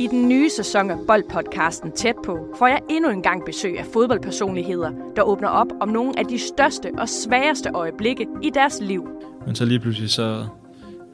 [0.00, 3.86] I den nye sæson af Boldpodcasten Tæt på får jeg endnu en gang besøg af
[3.92, 9.08] fodboldpersonligheder, der åbner op om nogle af de største og sværeste øjeblikke i deres liv.
[9.46, 10.46] Men så lige pludselig så,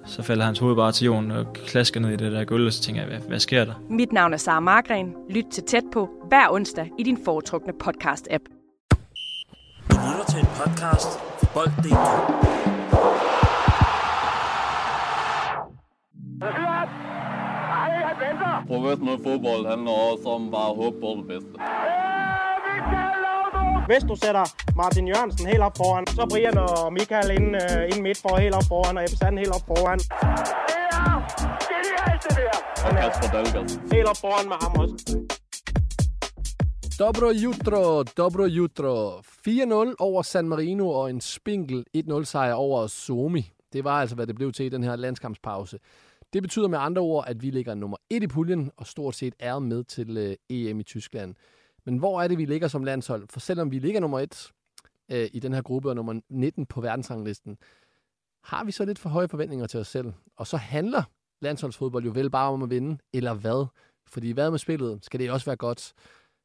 [0.04, 2.72] så falder hans hoved bare til jorden og klasker ned i det der gulv, og
[2.72, 3.74] så tænker jeg, hvad, hvad sker der?
[3.90, 5.14] Mit navn er Sara Margren.
[5.30, 8.44] Lyt til Tæt på hver onsdag i din foretrukne podcast-app.
[9.90, 11.08] Du lytter til en podcast
[11.40, 12.46] fra Bold.dk.
[18.66, 21.55] Professionel fodbold handler også om bare at håbe på det bedste.
[23.91, 24.45] Hvis du sætter
[24.77, 28.55] Martin Jørgensen helt op foran, så Brian og Michael ind, uh, ind midt for helt
[28.55, 29.98] op foran, og Ebbe Sand helt op foran.
[32.86, 33.69] Og Kasper Dahlgaard.
[33.92, 34.95] Helt op foran med ham også.
[36.98, 39.20] Dobro jutro, dobro jutro.
[39.20, 43.52] 4-0 over San Marino og en spinkel 1-0 sejr over Suomi.
[43.72, 45.78] Det var altså, hvad det blev til i den her landskampspause.
[46.32, 49.34] Det betyder med andre ord, at vi ligger nummer 1 i puljen og stort set
[49.38, 51.34] er med til øh, EM i Tyskland.
[51.84, 53.27] Men hvor er det, vi ligger som landshold?
[53.30, 54.52] For selvom vi ligger nummer 1
[55.12, 57.58] øh, i den her gruppe og nummer 19 på verdensranglisten,
[58.44, 60.12] har vi så lidt for høje forventninger til os selv.
[60.36, 61.02] Og så handler
[61.41, 63.66] landsholdsfodbold jo vel bare om at vinde, eller hvad?
[64.06, 65.05] Fordi hvad med spillet?
[65.05, 65.92] Skal det også være godt?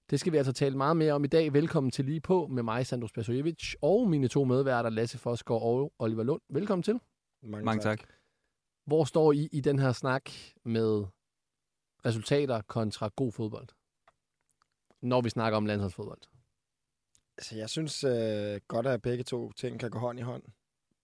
[0.09, 1.53] Det skal vi altså tale meget mere om i dag.
[1.53, 5.93] Velkommen til lige på med mig, Sandro Spasojevic, og mine to medværter, Lasse Fosgaard og
[5.99, 6.41] Oliver Lund.
[6.49, 6.99] Velkommen til.
[7.43, 8.03] Mange, Mange tak.
[8.91, 10.29] Hvor står I i den her snak
[10.63, 11.05] med
[12.05, 13.67] resultater kontra god fodbold?
[15.01, 16.21] Når vi snakker om landsholdsfodbold.
[17.37, 20.43] Altså, jeg synes øh, godt, at begge to ting kan gå hånd i hånd.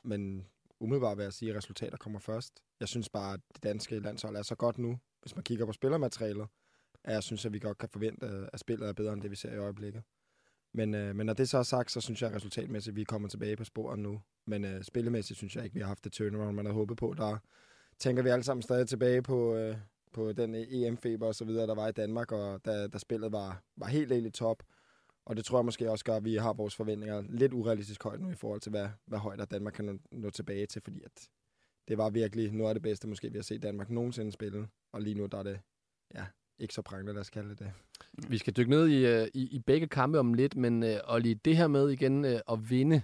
[0.04, 0.48] Men
[0.80, 2.54] umiddelbart vil jeg sige, at resultater kommer først.
[2.80, 5.74] Jeg synes bare, at det danske landshold er så godt nu, hvis man kigger på
[5.74, 6.48] spillermaterialet,
[7.04, 9.36] at jeg synes, at vi godt kan forvente, at spillet er bedre end det, vi
[9.36, 10.04] ser i øjeblikket.
[10.74, 13.28] Men, øh, men når det så er sagt, så synes jeg resultatmæssigt, at vi kommer
[13.28, 14.22] tilbage på sporet nu.
[14.46, 17.14] Men øh, spillemæssigt synes jeg ikke, vi har haft det turnaround, man havde håbet på.
[17.18, 17.38] Der
[18.00, 19.78] tænker vi alle sammen stadig tilbage på, øh,
[20.14, 23.64] på den EM-feber og så videre, der var i Danmark, og da, da spillet var,
[23.76, 24.64] var helt, helt i top.
[25.26, 28.22] Og det tror jeg måske også gør, at vi har vores forventninger lidt urealistisk højt
[28.22, 31.30] nu i forhold til, hvad, hvad højt Danmark kan nå, nå tilbage til, fordi at
[31.88, 34.68] det var virkelig noget af det bedste, måske vi har set Danmark nogensinde spille.
[34.94, 35.60] Og lige nu der er det
[36.16, 36.26] ja,
[36.60, 37.72] ikke så prangende, lad os kalde det det.
[38.30, 41.34] Vi skal dykke ned i, øh, i, i begge kampe om lidt, men og Olli,
[41.34, 43.02] det her med igen øh, at vinde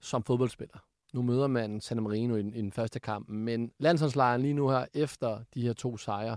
[0.00, 0.78] som fodboldspiller.
[1.12, 4.86] Nu møder man San Marino i, i den første kamp, men landsholdslejren lige nu her,
[4.94, 6.36] efter de her to sejre,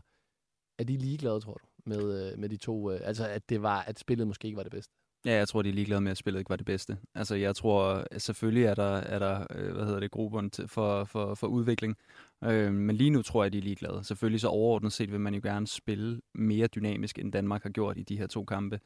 [0.79, 2.91] er de ligeglade, tror du, med, øh, med de to?
[2.91, 4.94] Øh, altså, at, det var, at spillet måske ikke var det bedste?
[5.25, 6.97] Ja, jeg tror, de er ligeglade med, at spillet ikke var det bedste.
[7.16, 11.35] Altså, jeg tror, selvfølgelig er der, er der øh, hvad hedder det, grupperne for, for,
[11.35, 11.95] for udvikling.
[12.44, 14.03] Øh, men lige nu tror jeg, de er ligeglade.
[14.03, 17.97] Selvfølgelig så overordnet set vil man jo gerne spille mere dynamisk, end Danmark har gjort
[17.97, 18.79] i de her to kampe.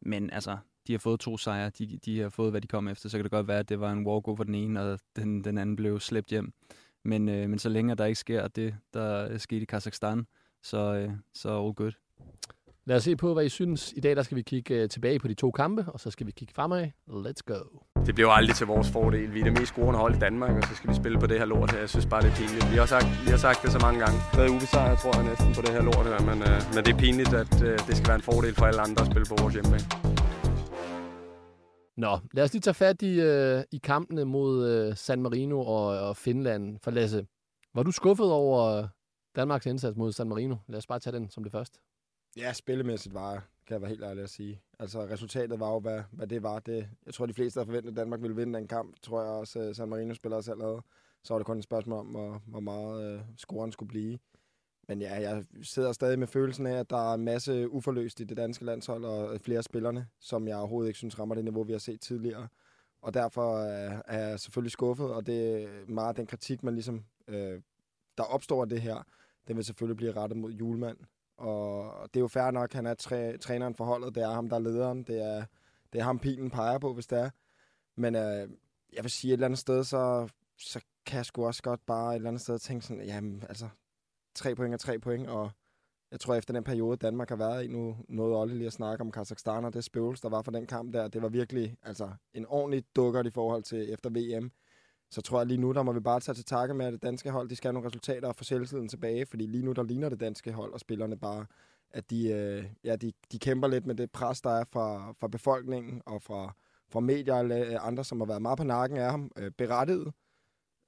[0.00, 3.08] Men altså, de har fået to sejre, de, de har fået, hvad de kom efter.
[3.08, 5.44] Så kan det godt være, at det var en walk over den ene, og den,
[5.44, 6.52] den anden blev slæbt hjem.
[7.04, 10.26] Men, øh, men så længe der ikke sker det, der skete i Kazakhstan,
[10.62, 11.92] så, øh, så all good.
[12.84, 13.92] Lad os se på, hvad I synes.
[13.96, 16.32] I dag der skal vi kigge tilbage på de to kampe, og så skal vi
[16.32, 16.90] kigge fremad.
[17.08, 17.60] Let's go.
[18.06, 19.34] Det bliver jo aldrig til vores fordel.
[19.34, 21.38] Vi er det mest scorende hold i Danmark, og så skal vi spille på det
[21.38, 21.72] her lort.
[21.80, 22.70] Jeg synes bare, det er pinligt.
[22.72, 24.18] Vi har sagt, vi har sagt det så mange gange.
[24.34, 26.20] Tredje ubesejret, tror jeg næsten, på det her lort her.
[26.30, 28.80] Men, øh, men det er pinligt, at øh, det skal være en fordel for alle
[28.80, 30.19] andre at spille på vores hjemmebane.
[31.96, 35.86] Nå, lad os lige tage fat i, øh, i kampene mod øh, San Marino og,
[35.86, 36.78] og Finland.
[36.82, 37.26] For Lasse,
[37.74, 38.88] var du skuffet over øh,
[39.36, 40.56] Danmarks indsats mod San Marino?
[40.68, 41.78] Lad os bare tage den som det første.
[42.36, 44.62] Ja, spillemæssigt var kan jeg være helt ærlig at sige.
[44.78, 46.58] Altså, resultatet var jo, hvad, hvad det var.
[46.58, 49.02] Det, jeg tror, de fleste havde forventet, at Danmark ville vinde den kamp.
[49.02, 50.82] Tror jeg også, øh, San Marino-spillere selv havde.
[51.24, 54.18] Så var det kun et spørgsmål om, hvor, hvor meget øh, scoren skulle blive.
[54.90, 58.24] Men ja, jeg sidder stadig med følelsen af, at der er en masse uforløst i
[58.24, 61.62] det danske landshold, og øh, flere spillerne, som jeg overhovedet ikke synes rammer det niveau,
[61.62, 62.48] vi har set tidligere.
[63.02, 67.04] Og derfor øh, er jeg selvfølgelig skuffet, og det er meget den kritik, man ligesom,
[67.28, 67.60] øh,
[68.18, 69.06] der opstår af det her,
[69.48, 70.96] den vil selvfølgelig blive rettet mod julemand.
[71.36, 74.14] Og det er jo fair nok, han er træ, træneren for holdet.
[74.14, 75.02] Det er ham, der er lederen.
[75.02, 75.44] Det er,
[75.92, 77.30] det er ham, pilen peger på, hvis det er.
[77.96, 78.48] Men øh,
[78.92, 80.28] jeg vil sige, et eller andet sted, så,
[80.58, 83.68] så kan jeg sgu også godt bare et eller andet sted tænke sådan, jamen, altså,
[84.40, 85.50] tre point og tre point, og
[86.10, 89.02] jeg tror, efter den periode, Danmark har været i, nu noget Olle lige at snakke
[89.02, 92.10] om Kazakhstan, og det spøvelse, der var for den kamp der, det var virkelig altså,
[92.34, 94.50] en ordentlig dukker i forhold til efter VM
[95.10, 97.02] så tror jeg lige nu, der må vi bare tage til takke med, at det
[97.02, 99.82] danske hold, de skal have nogle resultater og få selvtiden tilbage, fordi lige nu, der
[99.82, 101.46] ligner det danske hold og spillerne bare,
[101.90, 105.28] at de, øh, ja, de, de kæmper lidt med det pres, der er fra, fra
[105.28, 106.54] befolkningen og fra,
[106.88, 107.34] fra medier
[107.78, 110.12] og andre, som har været meget på nakken af ham, øh, berettiget.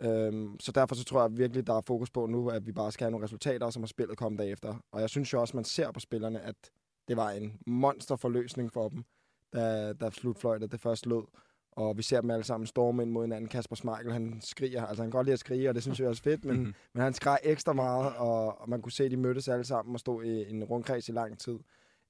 [0.04, 2.93] Øhm, så derfor så tror jeg virkelig, der er fokus på nu, at vi bare
[2.93, 4.75] skal have nogle resultater, som har spillet kommet derefter.
[4.93, 6.54] Og jeg synes jo også, man ser på spillerne, at
[7.08, 9.04] det var en monsterforløsning for dem,
[9.54, 11.22] da, da slutfløjtet det først lød.
[11.72, 13.49] Og vi ser dem alle sammen storme ind mod hinanden.
[13.49, 14.87] Kasper Schmeichel, han skriger.
[14.87, 16.75] Altså, han kan godt lide at skrige, og det synes jeg også fedt, men, Mhm.
[16.94, 19.94] men han skreg ekstra meget, og, og man kunne se, at de mødtes alle sammen
[19.94, 21.58] og stod i en rundkreds i lang tid.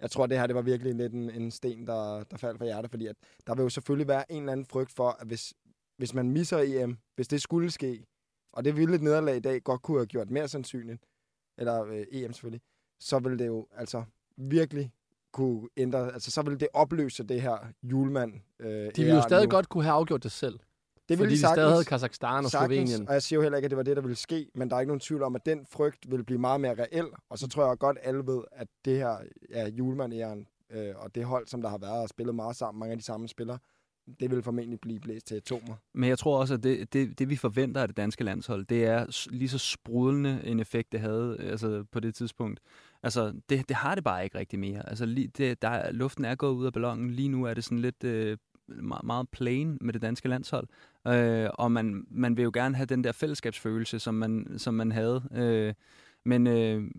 [0.00, 2.64] Jeg tror, det her det var virkelig lidt en, en sten, der, der faldt fra
[2.64, 3.16] hjertet, fordi at
[3.46, 5.54] der vil jo selvfølgelig være en eller anden frygt for, at hvis,
[5.96, 8.04] hvis man misser EM, hvis det skulle ske,
[8.52, 11.02] og det ville et nederlag i dag godt kunne have gjort mere sandsynligt,
[11.58, 12.60] eller øh, EM selvfølgelig,
[13.00, 14.04] så ville det jo altså
[14.36, 14.92] virkelig
[15.32, 18.32] kunne ændre, altså så ville det opløse det her julemand.
[18.60, 20.58] Øh, De ville jo stadig godt kunne have afgjort det selv.
[21.08, 23.08] det fordi de de stadig sagtens- havde Kazakhstan og sagtens, Slovenien.
[23.08, 24.76] Og jeg siger jo heller ikke, at det var det, der ville ske, men der
[24.76, 27.06] er ikke nogen tvivl om, at den frygt vil blive meget mere reel.
[27.28, 29.16] Og så tror jeg godt, alle ved, at det her
[29.50, 32.92] er julemandæren, øh, og det hold, som der har været og spillet meget sammen, mange
[32.92, 33.58] af de samme spillere,
[34.20, 35.74] det vil formentlig blive blæst til atomer.
[35.94, 38.84] Men jeg tror også, at det, det, det vi forventer af det danske landshold, det
[38.84, 42.60] er lige så sprudlende en effekt, det havde altså, på det tidspunkt.
[43.02, 44.88] Altså, det, det har det bare ikke rigtig mere.
[44.88, 47.10] Altså, lige, det, der, luften er gået ud af ballonen.
[47.10, 48.36] Lige nu er det sådan lidt øh,
[48.68, 50.68] meget, meget plain med det danske landshold.
[51.08, 54.92] Øh, og man, man vil jo gerne have den der fællesskabsfølelse, som man, som man
[54.92, 55.22] havde.
[55.34, 55.74] Øh,
[56.24, 56.90] men øh,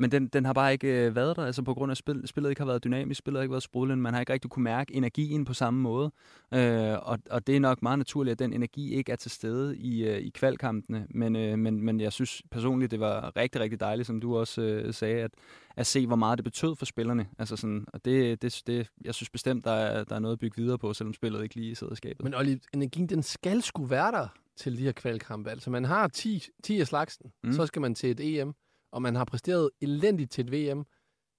[0.00, 2.50] men den, den har bare ikke øh, været der, altså på grund af, spil, spillet
[2.50, 4.94] ikke har været dynamisk, spillet har ikke været sprudlende, man har ikke rigtig kunne mærke
[4.94, 6.12] energien på samme måde.
[6.54, 9.78] Øh, og, og det er nok meget naturligt, at den energi ikke er til stede
[9.78, 11.06] i, øh, i kvalkampene.
[11.10, 14.62] Men, øh, men, men jeg synes personligt, det var rigtig, rigtig dejligt, som du også
[14.62, 15.30] øh, sagde, at,
[15.76, 17.28] at se, hvor meget det betød for spillerne.
[17.38, 20.38] Altså sådan, og det, det, det, jeg synes bestemt, der er, der er noget at
[20.38, 22.24] bygge videre på, selvom spillet ikke lige sidder i skabet.
[22.24, 25.50] Men Olli, energien, den skal sgu være der til de her kvalkampe.
[25.50, 27.52] Altså, man har 10, 10 af slagsen, mm.
[27.52, 28.54] så skal man til et EM,
[28.92, 30.84] og man har præsteret elendigt til et VM.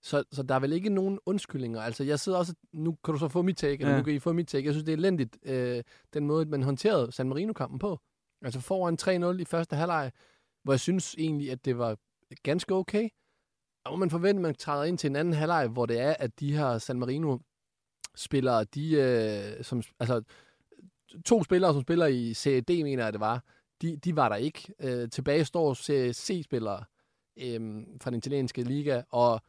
[0.04, 1.82] Så, så der er vel ikke nogen undskyldninger.
[1.82, 2.54] Altså, jeg sidder også...
[2.74, 3.98] Nu kan du så få mit take, eller Ja.
[3.98, 4.66] nu kan I få mit take.
[4.66, 5.84] Jeg synes, det er elendigt, øh,
[6.14, 8.00] den måde, man håndterede San Marino-kampen på.
[8.42, 8.98] Altså foran
[9.36, 10.12] 3-0 i første halvleg,
[10.64, 11.98] hvor jeg synes egentlig, at det var
[12.44, 13.10] ganske okay.
[13.86, 16.40] Og man forventer, at man træder ind til en anden halvleg, hvor det er, at
[16.40, 20.22] de her San Marino-spillere, de, øh, som, altså,
[21.26, 23.44] to spillere, som spiller i Serie D, mener jeg det var,
[23.82, 24.74] de, de var der ikke.
[24.80, 25.74] Øh, tilbage står
[26.14, 26.84] C-spillere
[27.44, 29.42] øh, fra den italienske liga, og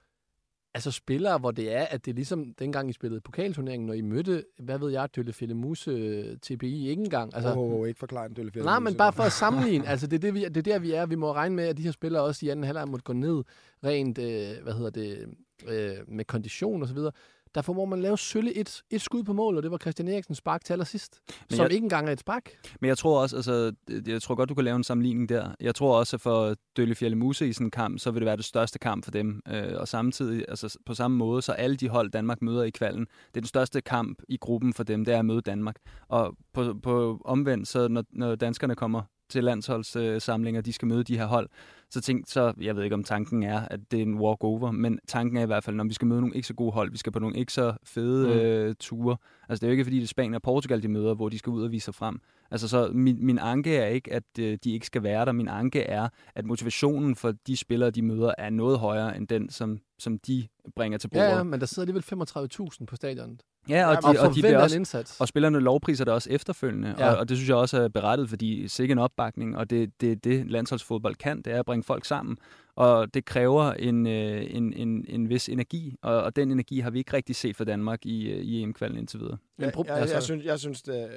[0.75, 4.00] altså spillere, hvor det er, at det er ligesom dengang I spillede pokalturneringen, når I
[4.00, 7.35] mødte, hvad ved jeg, Dølle Fjellemuse, TPI, ikke engang.
[7.35, 9.89] Altså, oh, oh, oh, ikke forklare en dølle Nej, men bare for at sammenligne.
[9.89, 11.06] altså, det er, det, vi, det er der, vi er.
[11.06, 13.43] Vi må regne med, at de her spillere også i anden halvleg måtte gå ned
[13.85, 15.27] rent, øh, hvad hedder det,
[15.69, 17.12] øh, med kondition og så videre.
[17.54, 20.38] Derfor må man lave sølle et, et skud på mål, og det var Christian Eriksens
[20.38, 21.20] spark til allersidst.
[21.50, 22.50] Men som jeg- ikke engang er et spark.
[22.81, 23.72] Men jeg tror også, altså,
[24.06, 25.54] jeg tror godt, du kan lave en sammenligning der.
[25.60, 28.26] Jeg tror også, at for Dølle Fjelle Muse i sådan en kamp, så vil det
[28.26, 29.40] være det største kamp for dem.
[29.49, 33.00] Øh, og samtidig, altså på samme måde, så alle de hold, Danmark møder i kvalden,
[33.04, 35.76] det er den største kamp i gruppen for dem, det er at møde Danmark.
[36.08, 39.02] Og på, på omvendt, så når, når danskerne kommer
[39.32, 41.49] til landsholdssamlinger, de skal møde de her hold,
[41.90, 44.99] så tænk, så jeg ved ikke, om tanken er, at det er en walk-over, men
[45.08, 46.99] tanken er i hvert fald, når vi skal møde nogle ikke så gode hold, vi
[46.99, 48.32] skal på nogle ikke så fede mm.
[48.32, 49.17] øh, ture.
[49.49, 51.38] Altså det er jo ikke, fordi det er Spanien og Portugal, de møder, hvor de
[51.38, 52.20] skal ud og vise sig frem.
[52.50, 55.32] Altså så min, min anke er ikke, at øh, de ikke skal være der.
[55.32, 59.50] Min anke er, at motivationen for de spillere, de møder, er noget højere end den,
[59.50, 61.26] som, som de bringer til bordet.
[61.26, 62.25] Ja, ja, men der sidder alligevel
[62.70, 63.43] 35.000 på stadionet.
[63.69, 65.20] Ja, og, og de, og de forventer bliver en også, indsats.
[65.20, 67.05] og spillerne lovpriser det også efterfølgende, Ja.
[67.06, 67.12] ja.
[67.12, 70.25] og, og det synes jeg også er berettet, fordi sikke en opbakning, og det det,
[70.25, 72.38] det landsholdsfodbold kan, det er at bringe folk sammen,
[72.76, 76.91] og det kræver en, øh, en, en, en vis energi, og, og den energi har
[76.91, 79.38] vi ikke rigtig set for Danmark i, øh, i EM-kvalden indtil videre.
[79.59, 81.11] Men Jeg, jeg, altså- jeg, synes, jeg synes, det,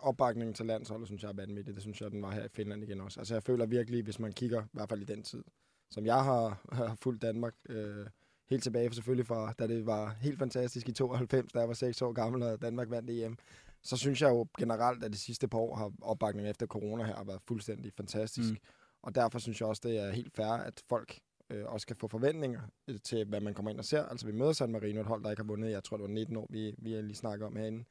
[0.00, 1.74] opbakningen til landsholdet, synes jeg er vanvittigt.
[1.74, 3.20] Det synes jeg, den var her i Finland igen også.
[3.20, 5.44] Altså jeg føler virkelig, hvis man kigger, i hvert fald i den tid,
[5.90, 8.06] som jeg har, har fulgt Danmark, øh,
[8.50, 12.02] helt tilbage selvfølgelig fra, da det var helt fantastisk i 92, da jeg var 6
[12.02, 13.38] år gammel, og Danmark vandt EM,
[13.82, 17.24] så synes jeg jo generelt, at de sidste par år har opbakningen efter corona her
[17.24, 18.50] været fuldstændig fantastisk.
[18.50, 18.56] Mm.
[19.02, 21.18] Og derfor synes jeg også, det er helt fair, at folk
[21.50, 24.04] øh, også kan få forventninger øh, til, hvad man kommer ind og ser.
[24.06, 26.14] Altså vi møder San Marino, et hold, der ikke har vundet, jeg tror det var
[26.14, 27.84] 19 år, vi, vi lige snakker om herinde.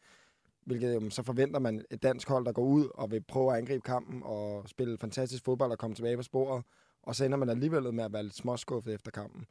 [0.65, 3.58] Hvilket jo, så forventer man et dansk hold, der går ud og vil prøve at
[3.58, 6.63] angribe kampen og spille fantastisk fodbold og komme tilbage på sporet.
[7.03, 9.46] Og så ender man alligevel med at være lidt småskuffet efter kampen.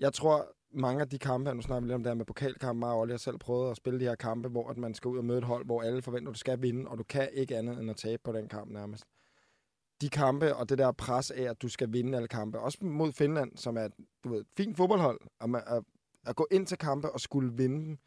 [0.00, 2.78] Jeg tror, mange af de kampe, nu snakker vi lidt om det her med pokalkampe,
[2.80, 5.08] mig og Olli har selv prøvet at spille de her kampe, hvor at man skal
[5.08, 7.28] ud og møde et hold, hvor alle forventer, at du skal vinde, og du kan
[7.32, 9.04] ikke andet end at tabe på den kamp nærmest.
[10.00, 13.12] De kampe og det der pres af, at du skal vinde alle kampe, også mod
[13.12, 13.92] Finland, som er et
[14.24, 15.82] du ved, fint fodboldhold, og man, at,
[16.26, 17.98] at gå ind til kampe og skulle vinde dem,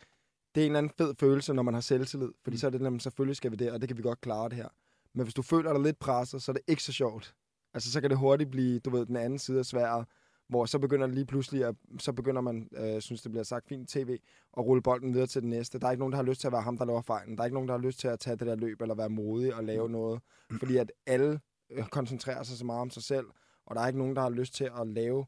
[0.56, 2.30] det er en eller anden fed følelse, når man har selvtillid.
[2.44, 4.50] Fordi så er det nemlig, selvfølgelig skal vi det, og det kan vi godt klare
[4.50, 4.68] det her.
[5.14, 7.36] Men hvis du føler dig lidt presset, så er det ikke så sjovt.
[7.74, 10.06] Altså, så kan det hurtigt blive, du ved, den anden side af sværet,
[10.52, 13.68] hvor så begynder det lige pludselig, at, så begynder man, øh, synes det bliver sagt
[13.68, 14.18] fint tv,
[14.58, 15.80] at rulle bolden videre til den næste.
[15.80, 17.36] Der er ikke nogen, der har lyst til at være ham, der laver fejlen.
[17.36, 19.10] Der er ikke nogen, der har lyst til at tage det der løb, eller være
[19.10, 20.22] modig og lave noget.
[20.60, 21.40] Fordi at alle
[21.70, 23.26] øh, koncentrerer sig så meget om sig selv,
[23.66, 25.26] og der er ikke nogen, der har lyst til at lave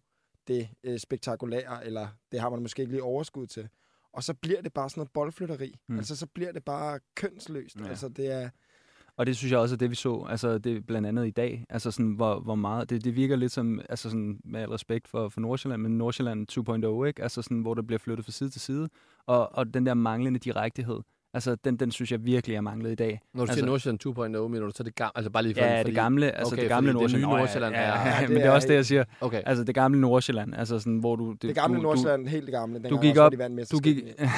[0.48, 3.70] det øh, spektakulære, eller det har man måske ikke lige overskud til.
[4.14, 5.76] Og så bliver det bare sådan noget boldflytteri.
[5.88, 5.94] Mm.
[5.94, 6.00] Mm.
[6.00, 7.80] Altså, så bliver det bare kønsløst.
[7.80, 7.88] Ja.
[7.88, 8.50] Altså, det er...
[9.18, 11.66] Og det synes jeg også er det, vi så, altså det blandt andet i dag,
[11.70, 15.08] altså sådan, hvor, hvor meget, det, det virker lidt som, altså sådan, med al respekt
[15.08, 16.48] for, for Nordsjælland, men Nordsjælland
[17.02, 17.24] 2.0, ikke?
[17.24, 18.90] Altså sådan, hvor det bliver flyttet fra side til side,
[19.26, 21.00] og, og den der manglende direktehed,
[21.34, 23.22] altså den, den synes jeg virkelig er manglet i dag.
[23.34, 25.62] Når du altså, siger Nordsjælland 2.0, mener du så det gamle, altså bare lige for,
[25.62, 27.22] Ja, fordi, det gamle, altså okay, det gamle Nordsjælland.
[27.22, 28.16] Det nye Nordsjælland ja, ja, er...
[28.16, 29.04] ja, det men det er også det, jeg siger.
[29.22, 29.42] Okay.
[29.46, 31.36] Altså det gamle Nordsjælland, altså sådan, hvor du...
[31.42, 32.80] Det gamle du, Nordsjælland, helt det gamle.
[32.90, 33.96] Du gik op, de vandt du gik...
[33.96, 34.30] mesterskabet.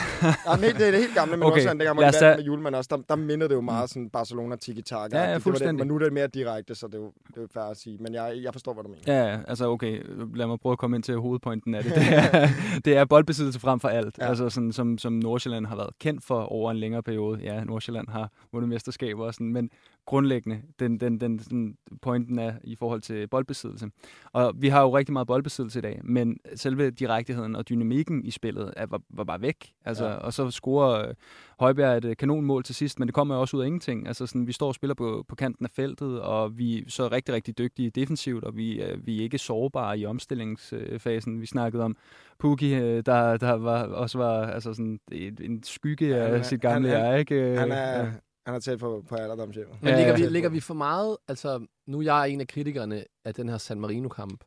[0.48, 2.46] Ja, men helt, det er det helt gamle med Okay, Nordsjælland, dengang, os vandt med
[2.46, 2.88] Julemand også.
[2.92, 5.18] Der, der minder det jo meget sådan Barcelona tiki-taka.
[5.18, 5.74] Ja, ja, Det fuldstændig.
[5.74, 7.78] Det, men nu er det mere direkte, så det er jo, det er fair at
[7.78, 7.98] sige.
[7.98, 9.04] Men jeg, jeg forstår, hvad du mener.
[9.08, 10.02] Ja, ja, altså okay,
[10.36, 11.96] lad mig prøve at komme ind til hovedpointen af det.
[12.06, 12.48] Det er,
[12.86, 14.24] det er boldbesiddelse frem for alt, ja.
[14.24, 14.30] Ja.
[14.30, 17.39] altså sådan, som, som Nordsjælland har været kendt for over en længere periode.
[17.44, 19.70] Ja, Nordsjælland har vundet mesterskaber og sådan, men
[20.06, 23.88] grundlæggende, den, den, den sådan, pointen er i forhold til boldbesiddelse.
[24.34, 28.32] Og vi har jo rigtig meget boldbesiddelse i dag, men selve direkteheden og dynamikken i
[28.32, 29.74] spillet er, var, var bare væk.
[29.86, 30.14] Altså, ja.
[30.14, 31.14] Og så scorer øh,
[31.60, 34.08] Højbjerg et øh, kanonmål til sidst, men det kommer jo også ud af ingenting.
[34.08, 37.08] Altså sådan, vi står og spiller på, på kanten af feltet, og vi er så
[37.08, 41.42] rigtig, rigtig dygtige defensivt, og vi, øh, vi er ikke sårbare i omstillingsfasen.
[41.42, 41.96] Vi snakkede om
[42.40, 46.90] Pukki, øh, der, der var, også var altså sådan, en, skygge af han sit gamle
[46.90, 47.36] han- jeg, ikke?
[47.60, 48.12] Han er, ja.
[48.46, 49.78] Han er tæt på, på alderdomshjemmet.
[49.82, 51.18] Men Ja, ligger, vi, ligger vi for meget...
[51.28, 54.44] Altså, nu er jeg en af kritikerne af den her San Marino-kamp.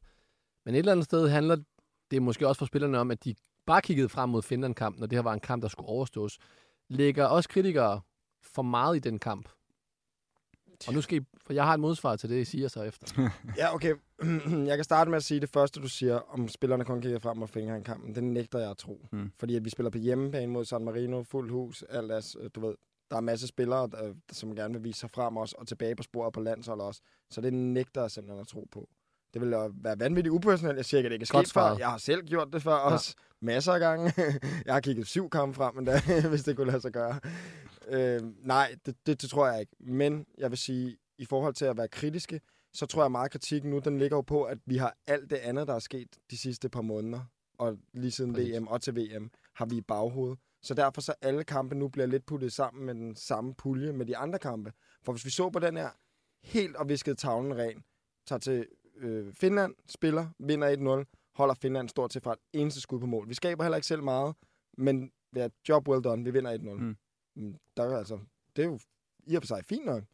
[0.64, 1.56] Men et eller andet sted handler
[2.10, 3.34] det måske også for spillerne om, at de
[3.66, 6.38] bare kiggede frem mod Finland-kampen, og det her var en kamp, der skulle overstås.
[6.88, 8.00] Ligger også kritikere
[8.42, 9.48] for meget i den kamp?
[10.88, 13.30] Og nu skal I, for jeg har et modsvar til det, I siger så efter.
[13.58, 13.94] Ja, okay.
[14.68, 17.42] jeg kan starte med at sige det første, du siger, om spillerne kun kigger frem
[17.42, 18.14] og fingre i kampen.
[18.14, 19.06] Den nægter jeg at tro.
[19.12, 19.32] Mm.
[19.38, 22.66] Fordi at vi spiller på hjemmebane mod San Marino, fuld hus, alt er, øh, du
[22.66, 22.74] ved,
[23.10, 25.96] der er en masse spillere, der, som gerne vil vise sig frem også, og tilbage
[25.96, 27.00] på sporet på landshold også.
[27.30, 28.88] Så det nægter jeg simpelthen at tro på.
[29.34, 30.76] Det vil være vanvittigt upersonelt.
[30.76, 31.76] Jeg siger ikke, at det ikke er sket før.
[31.78, 33.14] Jeg har selv gjort det før også.
[33.40, 34.12] Masser af gange.
[34.66, 36.00] jeg har kigget syv kampe frem endda,
[36.30, 37.20] hvis det kunne lade sig gøre.
[37.88, 39.72] Øh, nej, det, det, det tror jeg ikke.
[39.80, 42.40] Men jeg vil sige, i forhold til at være kritiske,
[42.72, 45.30] så tror jeg meget at kritikken nu, den ligger jo på, at vi har alt
[45.30, 47.20] det andet, der er sket de sidste par måneder,
[47.58, 48.60] og lige siden Præcis.
[48.60, 50.38] VM og til VM, har vi i baghovedet.
[50.62, 54.06] Så derfor så alle kampe nu bliver lidt puttet sammen med den samme pulje med
[54.06, 54.72] de andre kampe.
[55.02, 55.90] For hvis vi så på den her
[56.42, 57.84] helt og visket tavlen ren,
[58.26, 63.00] tager til øh, Finland, spiller, vinder 1-0, holder Finland stort til fra et eneste skud
[63.00, 63.28] på mål.
[63.28, 64.34] Vi skaber heller ikke selv meget,
[64.78, 66.62] men det er job well done, vi vinder 1-0.
[66.62, 66.96] Mm.
[67.36, 67.56] Mm.
[67.76, 68.18] Der er altså,
[68.56, 68.78] det er jo
[69.26, 70.04] i og for sig fint nok.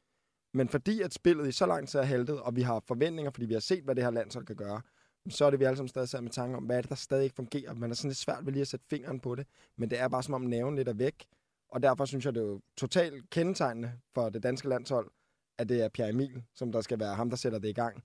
[0.53, 3.47] Men fordi at spillet i så lang tid er haltet, og vi har forventninger, fordi
[3.47, 4.81] vi har set, hvad det her landshold kan gøre,
[5.29, 6.97] så er det vi alle sammen stadig sat med tanke om, hvad er det, der
[6.97, 7.75] stadig ikke fungerer.
[7.75, 10.09] Man er sådan lidt svært ved lige at sætte fingeren på det, men det er
[10.09, 11.25] bare som om næven lidt er væk.
[11.69, 15.11] Og derfor synes jeg, det er jo totalt kendetegnende for det danske landshold,
[15.59, 18.05] at det er Pierre Emil, som der skal være ham, der sætter det i gang.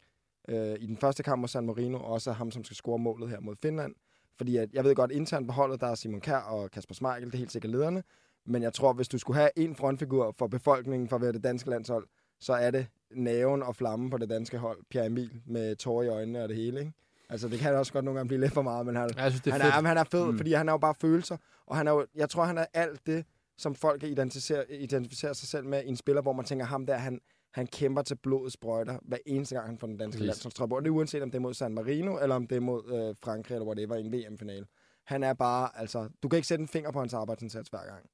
[0.49, 3.29] Øh, I den første kamp mod San Marino, og også ham, som skal score målet
[3.29, 3.95] her mod Finland.
[4.37, 7.25] Fordi at, jeg ved godt, internt på holdet, der er Simon Kær og Kasper Schmeichel,
[7.25, 8.03] det er helt sikkert lederne.
[8.45, 11.43] Men jeg tror, hvis du skulle have en frontfigur for befolkningen for at være det
[11.43, 12.07] danske landshold,
[12.39, 16.07] så er det naven og flammen på det danske hold, Pierre Emil, med tårer i
[16.07, 16.93] øjnene og det hele, ikke?
[17.29, 19.41] Altså, det kan også godt nogle gange blive lidt for meget, men han, jeg synes,
[19.41, 19.73] det er han, fedt.
[19.75, 20.37] er, han er fed, Mm.
[20.37, 23.05] fordi han er jo bare følelser, og han er jo, jeg tror, han er alt
[23.07, 23.25] det,
[23.57, 26.85] som folk kan identificere, identificere sig selv med i en spiller, hvor man tænker, ham
[26.85, 27.19] der, han,
[27.53, 30.33] han kæmper til blodet sprøjter, hver eneste gang han får den danske
[30.67, 30.75] på.
[30.75, 32.83] Og det er uanset, om det er mod San Marino, eller om det er mod
[33.09, 34.65] øh, Frankrig, eller whatever, i en VM-finale.
[35.05, 38.05] Han er bare, altså, du kan ikke sætte en finger på hans arbejdsindsats hver gang.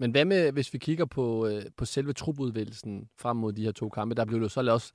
[0.00, 3.72] Men hvad med, hvis vi kigger på, øh, på selve trupudvælgelsen frem mod de her
[3.72, 4.14] to kampe?
[4.14, 4.92] Der blev jo så også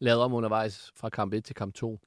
[0.00, 1.98] lavet om undervejs fra kamp 1 til kamp 2.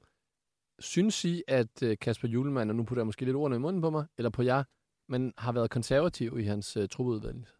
[0.82, 3.82] Synes I, at øh, Kasper Julemand, og nu putter jeg måske lidt ordene i munden
[3.82, 4.64] på mig, eller på jer,
[5.08, 7.52] men har været konservativ i hans øh, truppeudvalgelse?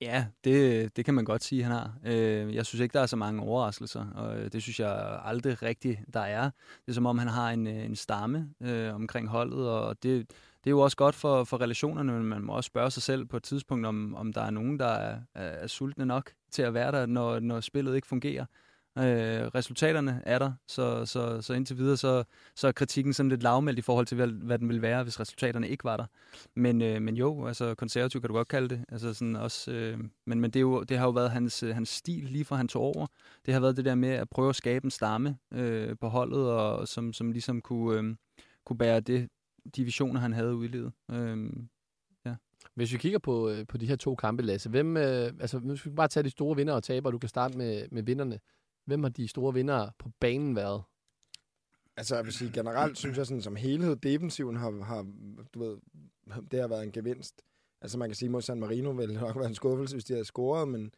[0.00, 1.94] Ja, det, det kan man godt sige, han har.
[2.04, 5.62] Øh, jeg synes ikke, der er så mange overraskelser, og øh, det synes jeg aldrig
[5.62, 6.44] rigtigt, der er.
[6.86, 10.28] Det er som om, han har en, øh, en stamme øh, omkring holdet, og det,
[10.28, 13.26] det er jo også godt for, for relationerne, men man må også spørge sig selv
[13.26, 16.62] på et tidspunkt, om, om der er nogen, der er, er, er sultne nok til
[16.62, 18.46] at være der, når, når spillet ikke fungerer.
[18.98, 22.24] Øh, resultaterne er der, så, så, så indtil videre, så,
[22.56, 25.20] så er kritikken sådan lidt lavmældt i forhold til, hvad, hvad den ville være, hvis
[25.20, 26.06] resultaterne ikke var der.
[26.54, 28.84] Men, øh, men jo, altså konservativ kan du godt kalde det.
[28.88, 31.74] Altså sådan også, øh, men men det, er jo, det har jo været hans, øh,
[31.74, 33.06] hans stil lige fra han tog over.
[33.46, 36.50] Det har været det der med at prøve at skabe en stamme øh, på holdet,
[36.50, 38.16] og som, som ligesom kunne, øh,
[38.66, 39.28] kunne bære det,
[39.76, 40.92] de visioner, han havde ude i livet.
[41.10, 41.52] Øh,
[42.74, 45.76] Hvis vi kigger på, øh, på de her to kampe, Lasse, hvem, øh, altså, nu
[45.76, 47.10] skal vi bare tage de store vinder og taber.
[47.10, 48.38] Du kan starte med, med vinderne.
[48.84, 50.82] Hvem har de store vinder på banen været?
[51.96, 55.06] Altså, jeg vil sige, generelt synes jeg sådan som helhed, defensiven har, har,
[55.54, 55.76] du ved,
[56.50, 57.42] det har været en gevinst.
[57.80, 60.12] Altså, man kan sige, mod San Marino vil det nok være en skuffelse, hvis de
[60.12, 60.92] havde scoret, men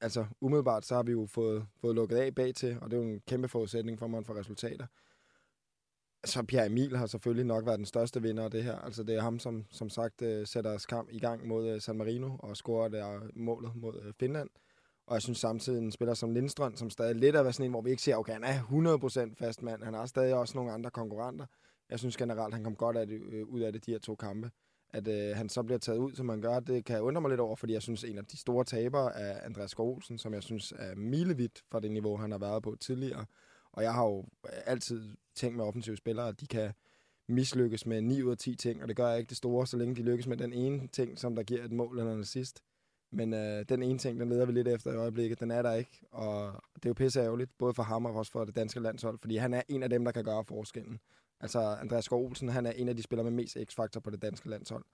[0.00, 3.02] altså, umiddelbart, så har vi jo fået, fået lukket af bag til, og det er
[3.02, 4.86] jo en kæmpe forudsætning for, at man får resultater.
[6.24, 8.78] Så Pierre Emil har selvfølgelig nok været den største vinder af det her.
[8.78, 11.80] Altså det er ham, som som sagt øh, sætter os kamp i gang mod øh,
[11.80, 14.48] San Marino og scorer der målet mod øh, Finland.
[15.12, 17.80] Og jeg synes samtidig en spiller som Lindstrøm, som stadig lidt er sådan en, hvor
[17.80, 19.82] vi ikke siger, okay, han er 100% fast mand.
[19.82, 21.46] Han har stadig også nogle andre konkurrenter.
[21.90, 24.14] Jeg synes generelt, han kom godt af det, øh, ud af det, de her to
[24.14, 24.50] kampe.
[24.90, 27.28] At øh, han så bliver taget ud, som man gør, det kan jeg undre mig
[27.28, 30.42] lidt over, fordi jeg synes, en af de store tabere er Andreas Olsen, som jeg
[30.42, 33.24] synes er milevidt fra det niveau, han har været på tidligere.
[33.72, 36.72] Og jeg har jo øh, altid tænkt med offensive spillere, at de kan
[37.28, 39.76] mislykkes med 9 ud af 10 ting, og det gør jeg ikke det store, så
[39.76, 42.62] længe de lykkes med den ene ting, som der giver et mål eller en assist.
[43.12, 45.72] Men øh, den ene ting, den leder vi lidt efter i øjeblikket, den er der
[45.72, 48.80] ikke, og det er jo pisse ærgerligt, både for ham og også for det danske
[48.80, 51.00] landshold, fordi han er en af dem, der kan gøre forskellen.
[51.40, 54.22] Altså Andreas Skov Olsen, han er en af de spillere med mest x-faktor på det
[54.22, 54.84] danske landshold.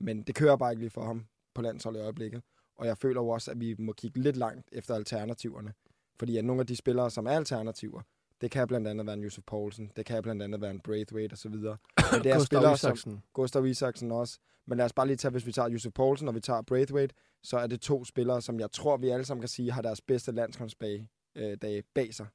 [0.00, 2.42] Men det kører bare ikke lige for ham på landsholdet i øjeblikket.
[2.76, 5.72] Og jeg føler jo også, at vi må kigge lidt langt efter alternativerne.
[6.18, 8.02] Fordi at nogle af de spillere, som er alternativer,
[8.40, 11.32] det kan blandt andet være en Josef Poulsen, det kan blandt andet være en Braithwaite
[11.32, 11.50] osv.
[11.54, 13.12] Men det er Gustav spillere Isaksen.
[13.12, 14.38] som Gustav Isaksen også.
[14.66, 17.14] Men lad os bare lige tage, hvis vi tager Josef Poulsen og vi tager Braithwaite,
[17.42, 20.00] så er det to spillere, som jeg tror, vi alle sammen kan sige, har deres
[20.00, 22.26] bedste landskampsdage øh, dage bag sig.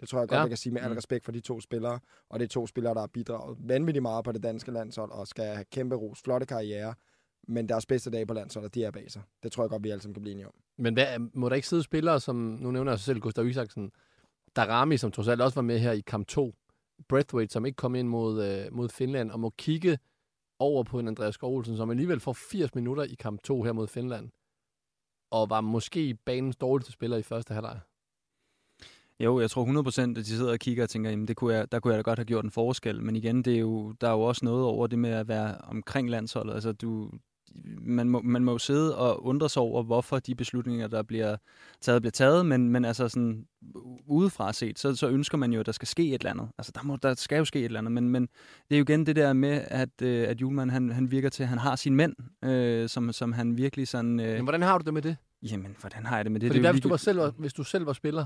[0.00, 0.40] Det tror jeg godt, Ja.
[0.40, 0.96] jeg kan sige med al Mm.
[0.96, 1.98] respekt for de to spillere.
[2.30, 5.28] Og det er to spillere, der har bidraget vanvittigt meget på det danske landshold, og
[5.28, 6.94] skal have kæmpe ros, flotte karriere.
[7.48, 9.22] Men deres bedste dage på landsholdet, de er bag sig.
[9.42, 10.54] Det tror jeg godt, vi alle sammen kan blive enige om.
[10.78, 13.92] Men hvad, må der ikke sidde spillere, som, nu nævner jeg selv Gustav Isaksen,
[14.56, 16.54] Darami, som trods alt også var med her i kamp 2,
[17.08, 19.98] Breathwaite, som ikke kom ind mod, øh, mod Finland, og må kigge
[20.58, 23.88] over på en Andreas Skovelsen, som alligevel får 80 minutter i kamp 2 her mod
[23.88, 24.30] Finland,
[25.30, 27.80] og var måske banens dårligste spiller i første halvleg.
[29.20, 31.72] Jo, jeg tror 100% at de sidder og kigger og tænker, jamen det kunne jeg,
[31.72, 33.02] der kunne jeg da godt have gjort en forskel.
[33.02, 35.58] Men igen, det er jo, der er jo også noget over det med at være
[35.58, 36.54] omkring landsholdet.
[36.54, 37.10] Altså, du,
[37.78, 41.36] man, må, man må jo sidde og undre sig over, hvorfor de beslutninger, der bliver
[41.80, 42.46] taget, bliver taget.
[42.46, 43.46] Men, men altså sådan,
[44.06, 46.48] udefra set, så, så ønsker man jo, at der skal ske et eller andet.
[46.58, 47.92] Altså, der, må, der skal jo ske et eller andet.
[47.92, 48.22] Men, men
[48.68, 51.42] det er jo igen det der med, at, øh, at Julemand, han, han virker til,
[51.42, 52.14] at han har sine mænd,
[52.44, 54.20] øh, som, som han virkelig sådan...
[54.20, 55.16] Øh, Men hvordan har du det med det?
[55.42, 56.48] jamen, hvordan har jeg det med det?
[56.48, 58.24] Fordi det hvad, hvis, du var selv var, hvis du selv var spiller,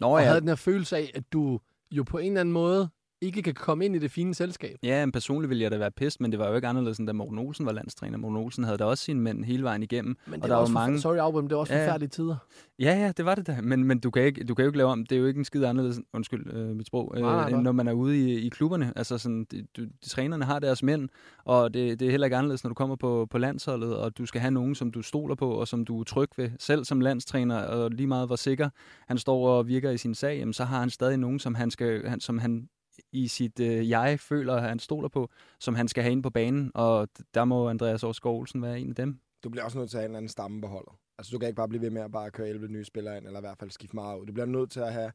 [0.00, 0.26] Nå, og ja.
[0.26, 2.88] havde den her følelse af, at du jo på en eller anden måde
[3.20, 4.76] ikke kan komme ind i det fine selskab.
[4.82, 7.06] Ja, men personligt ville jeg da være pist, men det var jo ikke anderledes, end
[7.06, 8.18] da Morten Olsen var landstræner.
[8.18, 10.16] Morten Olsen havde da også sine mænd hele vejen igennem.
[10.26, 10.90] Men og det der var var også mange...
[10.90, 11.00] mange...
[11.00, 12.36] Sorry, Albert, men det var også Ja, forfærdelige tider.
[12.78, 13.58] Ja, ja, det var det da.
[13.62, 15.06] Men, men du, kan ikke, du kan jo ikke lave om.
[15.06, 17.62] Det er jo ikke en skid anderledes, undskyld øh, mit sprog, øh, Nej, nej, end
[17.62, 18.92] når man er ude i, i klubberne.
[18.96, 21.08] Altså sådan, de, du, de trænerne har deres mænd,
[21.44, 24.26] og det, det er heller ikke anderledes, når du kommer på, på landsholdet, og du
[24.26, 26.50] skal have nogen, som du stoler på, og som du er tryg ved.
[26.58, 28.68] Selv som landstræner, og lige meget hvor sikker
[29.08, 31.70] han står og virker i sin sag, jamen, så har han stadig nogen, som han,
[31.70, 32.68] skal, han, som han
[33.12, 35.30] i sit øh, jeg føler, at han stoler på,
[35.60, 38.88] som han skal have ind på banen, og der må Andreas Årsgaard Olsen være en
[38.88, 39.18] af dem.
[39.44, 40.92] Du bliver også nødt til at have en eller anden stamme på holdet.
[41.18, 43.26] Altså, du kan ikke bare blive ved med at bare køre 11 nye spillere ind,
[43.26, 44.26] eller i hvert fald skifte meget ud.
[44.26, 45.12] Du bliver nødt til at have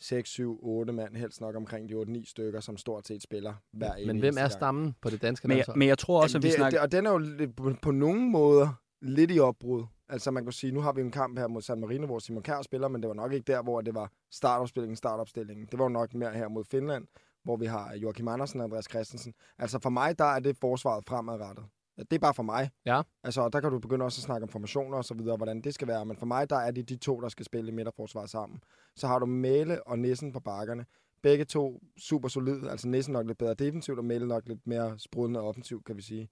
[0.00, 4.06] 6, 7, 8 mand, helst nok omkring de 8-9 stykker, som stort set spiller hver
[4.06, 4.52] Men hvem er gang.
[4.52, 6.78] stammen på det danske Men jeg, men jeg tror også, Jamen, at vi det, snakker...
[6.78, 9.84] det, og den er jo på, på nogle måder lidt i opbrud.
[10.08, 12.42] Altså man kan sige, nu har vi en kamp her mod San Marino, hvor Simon
[12.42, 15.66] Kjær spiller, men det var nok ikke der, hvor det var startopstillingen, startopstillingen.
[15.66, 17.06] Det var nok mere her mod Finland,
[17.44, 19.34] hvor vi har Joachim Andersen og Andreas Christensen.
[19.58, 21.64] Altså for mig, der er det forsvaret fremadrettet.
[21.98, 22.70] Ja, Det er bare for mig.
[22.86, 23.02] Ja.
[23.24, 25.60] Altså, og der kan du begynde også at snakke om formationer og så videre, hvordan
[25.60, 26.06] det skal være.
[26.06, 28.60] Men for mig, der er det de to, der skal spille i midterforsvar sammen.
[28.96, 30.84] Så har du Mæle og Nissen på bakkerne.
[31.22, 32.70] Begge to super solide.
[32.70, 36.02] Altså Nissen nok lidt bedre defensivt, og Mæle nok lidt mere sprudende offensivt, kan vi
[36.02, 36.28] sige.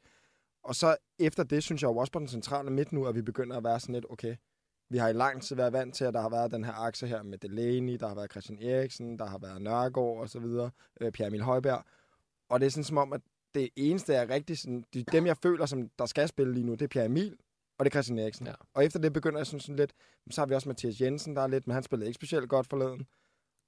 [0.62, 3.22] Og så efter det, synes jeg jo også på den centrale midt nu, at vi
[3.22, 4.36] begynder at være sådan lidt, okay,
[4.90, 7.06] vi har i lang tid været vant til, at der har været den her akse
[7.06, 10.70] her med Delaney, der har været Christian Eriksen, der har været Nørgaard og så videre,
[11.00, 11.84] øh, Pierre Emil Højberg.
[12.48, 13.20] Og det er sådan som om, at
[13.54, 16.72] det eneste er rigtig sådan, de, dem jeg føler, som der skal spille lige nu,
[16.72, 17.36] det er Pierre Emil,
[17.78, 18.46] og det er Christian Eriksen.
[18.46, 18.52] Ja.
[18.74, 19.92] Og efter det begynder jeg sådan, sådan lidt,
[20.30, 22.66] så har vi også Mathias Jensen, der er lidt, men han spillede ikke specielt godt
[22.66, 23.06] forleden.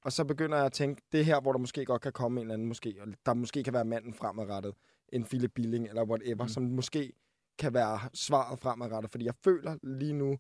[0.03, 2.41] Og så begynder jeg at tænke, det er her, hvor der måske godt kan komme
[2.41, 4.75] en eller anden, måske, og der måske kan være manden fremadrettet,
[5.15, 6.49] en Philip Billing eller whatever, mm.
[6.49, 7.13] som måske
[7.59, 9.11] kan være svaret fremadrettet.
[9.11, 10.39] Fordi jeg føler lige nu,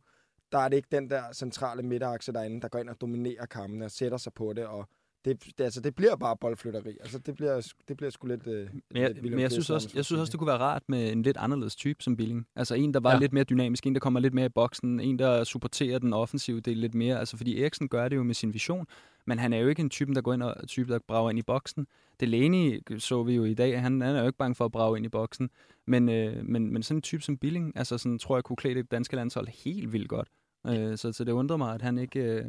[0.52, 3.82] der er det ikke den der centrale midterakse derinde, der går ind og dominerer kampen
[3.82, 4.88] og sætter sig på det, og
[5.24, 6.96] det, det, altså, det bliver bare boldflytteri.
[7.00, 8.46] Altså, det bliver, det bliver sgu lidt...
[8.46, 10.82] Øh, Men jeg, lidt men jeg synes, også, jeg synes også, det kunne være rart
[10.88, 12.46] med en lidt anderledes type som Billing.
[12.56, 13.18] Altså en, der var ja.
[13.18, 16.60] lidt mere dynamisk, en, der kommer lidt mere i boksen, en, der supporterer den offensive
[16.60, 17.18] del lidt mere.
[17.18, 18.86] Altså fordi Eriksen gør det jo med sin vision,
[19.26, 21.38] men han er jo ikke en type, der går ind og type, der brager ind
[21.38, 21.86] i boksen.
[22.20, 24.96] Delaney så vi jo i dag, han, han er jo ikke bange for at brage
[24.96, 25.50] ind i boksen.
[25.86, 28.74] Men, øh, men, men sådan en type som Billing, altså sådan, tror jeg kunne klæde
[28.74, 30.28] det danske landshold helt vildt godt.
[30.66, 32.44] Øh, så, så det undrer mig, at han ikke øh,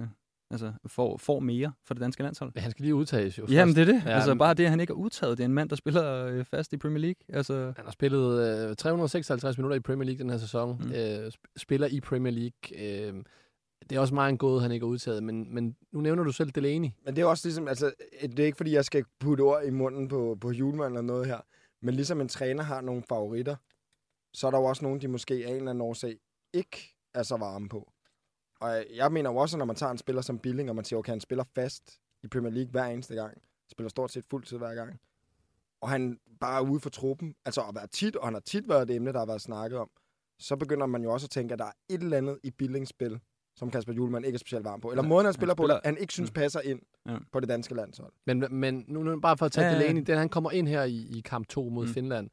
[0.51, 2.51] altså, får, får mere for det danske landshold.
[2.55, 3.88] Men han skal lige udtages jo Jamen først.
[3.88, 4.05] det er det.
[4.05, 5.38] Ja, altså bare det, at han ikke er udtaget.
[5.38, 7.38] Det er en mand, der spiller øh, fast i Premier League.
[7.38, 10.81] Altså, Han har spillet øh, 356 minutter i Premier League den her sæson.
[10.85, 10.91] Mm.
[10.91, 13.07] Øh, sp- spiller i Premier League.
[13.07, 13.13] Øh,
[13.89, 16.31] det er også meget en gåde, han ikke er udtaget, men, men nu nævner du
[16.31, 16.89] selv Delaney.
[17.05, 19.69] Men det er også ligesom, altså, det er ikke fordi, jeg skal putte ord i
[19.69, 21.39] munden på, på Julemand eller noget her,
[21.81, 23.55] men ligesom en træner har nogle favoritter,
[24.33, 26.17] så er der jo også nogle, de måske af en eller anden årsag
[26.53, 27.91] ikke er så varme på.
[28.59, 30.99] Og jeg mener jo også, når man tager en spiller som Billing, og man siger,
[30.99, 34.75] okay, han spiller fast i Premier League hver eneste gang, spiller stort set fuldtid hver
[34.75, 34.99] gang,
[35.81, 38.69] og han bare er ude for truppen, altså at være tit, og han har tit
[38.69, 39.89] været det emne, der har været snakket om,
[40.39, 42.89] så begynder man jo også at tænke, at der er et eller andet i Billings
[42.89, 43.19] spil,
[43.55, 44.91] som Kasper Julemand ikke er specielt varm på.
[44.91, 47.17] Eller Ja, måden, han han spiller på, spiller- han ikke synes passer ind Ja.
[47.31, 48.11] på det danske landshold.
[48.25, 49.79] Men, men nu, nu bare for at tage Ja, ja.
[49.79, 51.87] Delaney, den han kommer ind her i, i kamp 2 mod Mm.
[51.89, 51.93] mm.
[51.93, 52.29] Finland,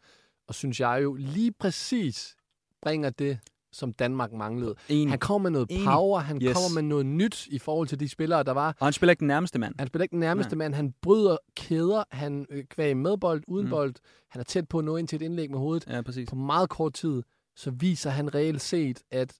[0.48, 2.36] og synes jeg jo lige præcis
[2.82, 3.38] bringer det,
[3.72, 4.74] som Danmark manglede.
[4.88, 5.12] Enig.
[5.12, 5.84] Han kommer med noget Enig.
[5.86, 6.52] power, han Yes.
[6.52, 8.76] kommer med noget nyt i forhold til de spillere, der var.
[8.80, 9.74] Og han spiller ikke den nærmeste mand.
[9.78, 10.64] Han spiller ikke den nærmeste Nej.
[10.64, 13.68] mand, han bryder kæder, han øh, kvæg med bold, uden Mm.
[13.68, 13.70] mm.
[13.70, 13.94] bold,
[14.30, 15.86] han er tæt på at nå ind til et indlæg med hovedet.
[15.86, 16.28] Ja, præcis.
[16.28, 17.22] På meget kort tid,
[17.56, 19.34] så viser han reelt set, at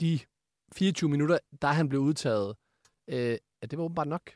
[0.00, 0.18] de
[0.72, 2.54] 24 minutter, der han blev udtaget,
[3.08, 4.30] øh, at det var åbenbart nok.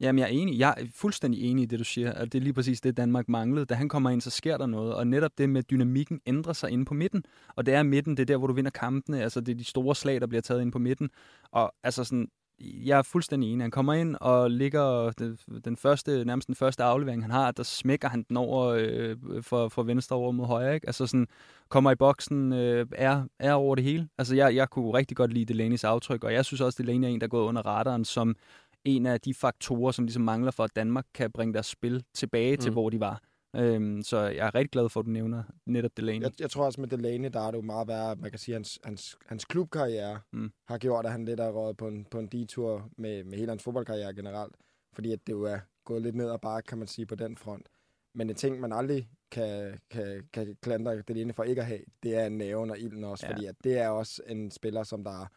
[0.00, 0.58] Jamen, jeg er enig.
[0.58, 2.12] Jeg er fuldstændig enig i det, du siger.
[2.12, 3.66] At det er lige præcis det, Danmark manglede.
[3.66, 4.94] Da han kommer ind, så sker der noget.
[4.94, 7.24] Og netop det med dynamikken ændrer sig inde på midten.
[7.56, 9.22] Og det er midten, det er der, hvor du vinder kampene.
[9.22, 11.10] Altså, det er de store slag, der bliver taget ind på midten.
[11.52, 12.28] Og altså sådan,
[12.60, 13.64] jeg er fuldstændig enig.
[13.64, 17.62] Han kommer ind og ligger den, den første, nærmest den første aflevering, han har, der
[17.62, 20.74] smækker han den over øh, for, for venstre over mod højre.
[20.74, 20.86] Ikke?
[20.86, 21.26] Altså sådan,
[21.68, 24.08] kommer i boksen, øh, er, er over det hele.
[24.18, 27.08] Altså, jeg, jeg kunne rigtig godt lide Delaney's aftryk, og jeg synes også, Delaney er
[27.12, 28.36] en, der er gået under radaren som
[28.84, 32.56] en af de faktorer, som ligesom mangler for, at Danmark kan bringe deres spil tilbage
[32.56, 32.60] mm.
[32.60, 33.20] til, hvor de var.
[33.56, 36.22] Øhm, så jeg er rigtig glad for, at du nævner netop Delaney.
[36.22, 38.52] Jeg, jeg tror også med Delaney, der er det jo meget at man kan sige,
[38.52, 40.50] hans, hans, hans klubkarriere Mm.
[40.68, 43.48] har gjort, at han lidt er røget på en, på en detur med, med hele
[43.48, 44.56] hans fodboldkarriere generelt.
[44.94, 47.36] Fordi at det jo er gået lidt ned og bare, kan man sige, på den
[47.36, 47.68] front.
[48.14, 52.14] Men en ting, man aldrig kan, kan, kan klandre Delaney for ikke at have, det
[52.16, 53.26] er næven og ilden også.
[53.26, 53.32] Ja.
[53.32, 55.30] Fordi at det er også en spiller, som der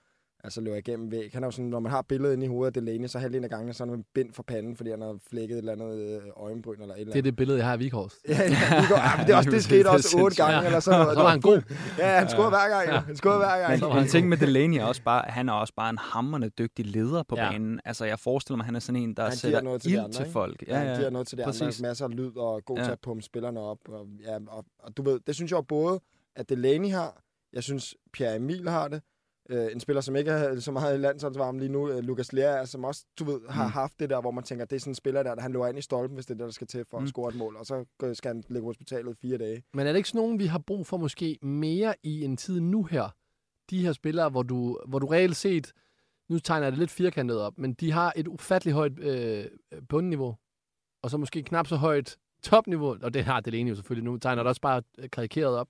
[0.47, 1.29] altså løber igennem væg.
[1.33, 3.43] Han er jo sådan, når man har billedet inde i hovedet af Delaney, så halvdelen
[3.43, 5.71] af gangene, så er han med bind for panden, fordi han har flækket et eller
[5.71, 7.23] andet øh, øjenbryn eller et eller Det er andet.
[7.25, 8.15] det billede, jeg har af Vikhorst.
[8.29, 10.99] Ja, ja, ja, men det, er også, det skete Det også otte gange, eller sådan
[10.99, 11.15] noget.
[11.17, 11.62] Så var han god.
[11.97, 12.88] Ja, han scorede hver gang.
[12.89, 12.93] jo.
[12.93, 13.93] Han scorede hver gang.
[13.93, 16.86] Men en ting med Delaney er også bare, han er også bare en hammerende dygtig
[16.86, 17.43] leder på Ja.
[17.45, 17.51] ja.
[17.51, 17.79] banen.
[17.86, 20.12] Altså, jeg forestiller mig, han er sådan en, der Han sætter noget til ild andre,
[20.12, 20.63] til folk.
[20.67, 21.62] Ja, han giver noget til de præcis.
[21.62, 21.89] andre.
[21.89, 22.83] Masser af lyd og god Ja.
[22.83, 23.77] til at pumpe spillerne op.
[23.89, 25.99] Og, ja, og, og, du ved, det synes jeg både,
[26.36, 27.21] at Delaney har.
[27.53, 29.01] Jeg synes, Pierre Emil har det.
[29.49, 32.65] Øh, en spiller, som ikke er så meget i landsholdsvarmen lige nu, øh, Lukas Lea,
[32.65, 33.71] som også, du ved, har Mm.
[33.71, 35.67] haft det der, hvor man tænker, det er sådan en spiller der, der han løber
[35.67, 37.03] ind i stolpen, hvis det er det, der skal til for Mm.
[37.03, 39.63] at score et mål, og så skal han ligge på hospitalet i fire dage.
[39.73, 42.60] Men er det ikke sådan nogen, vi har brug for måske mere i en tid
[42.60, 43.15] nu her?
[43.69, 45.71] De her spillere, hvor du, hvor du reelt set,
[46.29, 49.45] nu tegner jeg det lidt firkantet op, men de har et ufatteligt højt øh,
[49.89, 50.36] bundniveau,
[51.03, 54.43] og så måske knap så højt topniveau, og det har Delaney jo selvfølgelig nu, tegner
[54.43, 55.67] det også bare øh, karikeret op.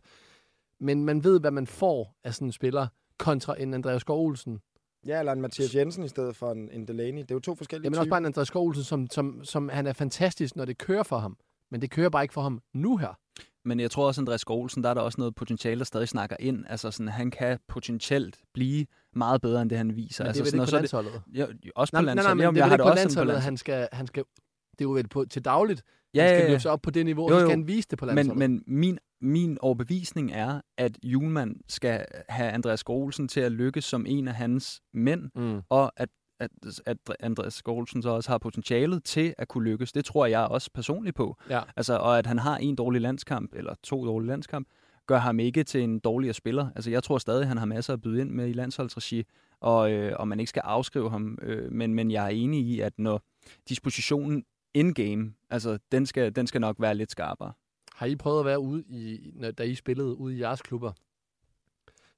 [0.79, 2.87] Men man ved, hvad man får af sådan en spiller,
[3.17, 4.59] kontra en Andreas Skov Olsen.
[5.07, 7.21] Ja, eller en Mathias Jensen i stedet for en, en Delaney.
[7.21, 8.11] Det er jo to forskellige Jamen også typer.
[8.11, 11.17] bare en Andreas Skov Olsen, som, som, som han er fantastisk, når det kører for
[11.17, 11.37] ham.
[11.71, 13.17] Men det kører bare ikke for ham nu her.
[13.65, 16.35] Men jeg tror også, Andreas Skålsen, der er der også noget potentiale, der stadig snakker
[16.39, 16.65] ind.
[16.69, 20.23] Altså sådan, han kan potentielt blive meget bedre, end det han viser.
[20.23, 21.65] Men altså, det er vel sådan, ikke på så er det- landsholdet?
[21.65, 22.37] Ja, også på Nej, nej, nej, landsholdet.
[22.37, 23.87] men Jamen, det jeg er har vel ikke det på også landsholdet, lands- han skal,
[23.91, 24.23] han skal...
[24.71, 25.83] Det er jo vel på, til dagligt.
[26.23, 27.47] Ja, han skal løfte sig op på det niveau, Jo, og så jo.
[27.47, 28.37] skal han vise det på landsholdet.
[28.37, 33.85] Men, men min, min overbevisning er, at Julemand skal have Andreas Skålsen til at lykkes
[33.85, 35.61] som en af hans mænd, Mm.
[35.69, 36.49] og at, at,
[36.85, 39.91] at Andreas Skålsen så også har potentialet til at kunne lykkes.
[39.91, 41.37] Det tror jeg også personligt på.
[41.49, 41.61] Ja.
[41.77, 44.67] Altså, og at han har en dårlig landskamp, eller to dårlige landskamp,
[45.07, 46.69] gør ham ikke til en dårligere spiller.
[46.75, 49.23] Altså, jeg tror stadig, at han har masser at byde ind med i landsholdsregi,
[49.61, 51.37] og, øh, og man ikke skal afskrive ham.
[51.41, 53.21] Øh, men, men jeg er enig i, at når
[53.69, 54.43] dispositionen
[54.79, 57.51] in-game, altså, den skal, den skal nok være lidt skarpere.
[57.95, 60.91] Har I prøvet at være ude, i, når, da I spillede ude i jeres klubber,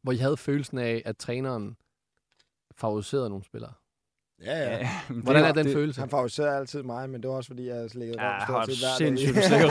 [0.01, 1.77] hvor I havde følelsen af, at træneren
[2.75, 3.71] favoriserede nogle spillere?
[4.45, 4.89] Ja, ja.
[5.09, 5.99] Hvordan er den det- følelse?
[6.01, 8.85] Han favoriserer altid mig, men det var også, fordi jeg slikkede Ja, røven stort set
[8.87, 9.61] hver sindssygt, dag.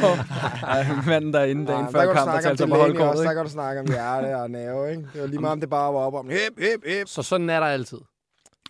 [0.00, 1.10] på.
[1.10, 3.44] Manden derinde dagen Ja, før kamp, der talte sig på Delaney også, holdkortet, der kan
[3.44, 5.02] du snakke om hjerte og nerve, ikke?
[5.12, 7.06] Det var lige meget, om det bare var op om hip, hip, hip.
[7.08, 7.98] Så sådan er der altid.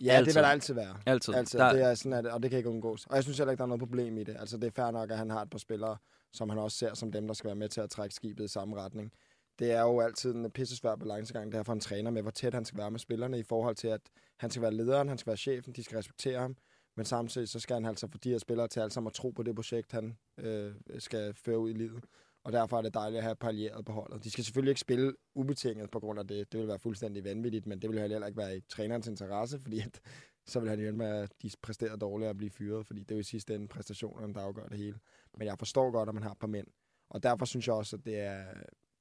[0.03, 0.25] Ja, Altid.
[0.25, 0.97] det vil der altid være.
[1.05, 1.33] Altid.
[1.33, 3.05] Altså, Der- det er sådan, at, og det kan ikke undgås.
[3.05, 4.35] Og jeg synes heller ikke, der er noget problem i det.
[4.39, 5.97] Altså, det er fair nok, at han har et par spillere,
[6.33, 8.47] som han også ser som dem, der skal være med til at trække skibet i
[8.47, 9.11] samme retning.
[9.59, 12.65] Det er jo altid en pissesvær balancegang, der for en træner med, hvor tæt han
[12.65, 14.01] skal være med spillerne i forhold til, at
[14.39, 16.55] han skal være lederen, han skal være chefen, de skal respektere ham.
[16.95, 19.29] Men samtidig så skal han altså få de her spillere til alle sammen at tro
[19.29, 22.03] på det projekt, han øh, skal føre ud i livet.
[22.47, 24.23] Og derfor er det dejligt at have parlieret på holdet.
[24.23, 26.51] De skal selvfølgelig ikke spille ubetinget på grund af det.
[26.51, 29.79] Det vil være fuldstændig vanvittigt, men det vil heller ikke være i trænerens interesse, fordi
[29.79, 30.01] at,
[30.51, 33.15] så vil han jo med, at de præsterer dårligt at blive fyret, fordi det er
[33.15, 34.99] jo i sidste ende præstationerne, der afgør det hele.
[35.37, 36.67] Men jeg forstår godt, at man har et par mænd.
[37.09, 38.45] Og derfor synes jeg også, at det er...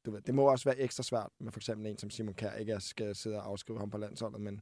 [0.07, 2.55] Du ved, det må også være ekstra svært med for eksempel en som Simon Kjær,
[2.55, 4.61] ikke at skal sidde og afskrive ham på landsholdet, men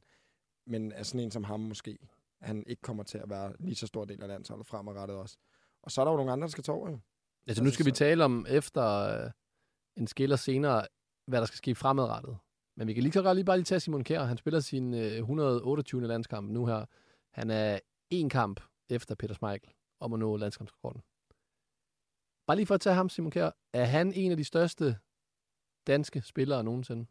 [0.67, 1.97] men er sådan en som ham måske,
[2.41, 5.37] han ikke kommer til at være lige så stor del af landsholdet fremadrettet også.
[5.81, 6.99] Og så er der jo nogle andre, der skal tage over, jo.
[7.47, 9.31] Altså, nu skal vi tale om efter øh,
[9.97, 10.87] en skiller senere,
[11.27, 12.37] hvad der skal ske fremadrettet.
[12.77, 14.23] Men vi kan lige så godt lige bare lige tage Simon Kjær.
[14.23, 16.07] Han spiller sin øh, 128.
[16.07, 16.85] landskamp nu her.
[17.31, 17.79] Han er
[18.09, 21.01] en kamp efter Peter Schmeichel om at nå landskampsrekorden.
[22.47, 23.51] Bare lige for at tage ham, Simon Kjær.
[23.73, 24.97] Er han en af de største
[25.87, 27.05] danske spillere nogensinde?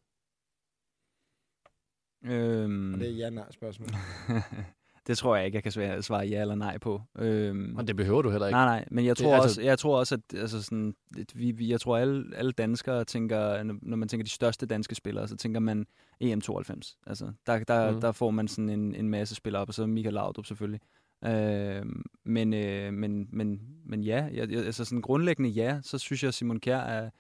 [2.25, 3.89] Øhm, Og det er ja-nej spørgsmål.
[5.07, 7.03] det tror jeg ikke, jeg kan svare, ja eller nej på.
[7.19, 8.55] Øhm, Og det behøver du heller ikke.
[8.55, 11.27] Nej, nej, men jeg Det- tror, altså- også, jeg tror også, at altså sådan, at
[11.39, 15.29] vi, vi, jeg tror, alle, alle danskere tænker, når- man tænker de største danske spillere,
[15.29, 15.87] så tænker man
[16.25, 16.97] EM92.
[17.07, 18.01] Altså, der, der, mm.
[18.01, 20.81] der får man sådan en, en masse spillere op, og så Michael Laudrup selvfølgelig.
[21.25, 21.83] Øh,
[22.25, 26.29] men, øh, men, men, men ja, jeg, jeg, altså sådan grundlæggende ja, så synes jeg,
[26.29, 27.11] at Simon Kjær er,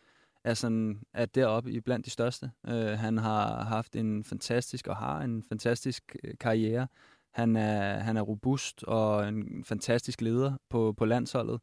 [0.44, 2.50] er, sådan, er deroppe i blandt de største.
[2.68, 6.86] Øh, han har haft en fantastisk, og har en fantastisk øh, karriere.
[7.34, 11.60] Han er, han er robust og en fantastisk leder på, på landsholdet.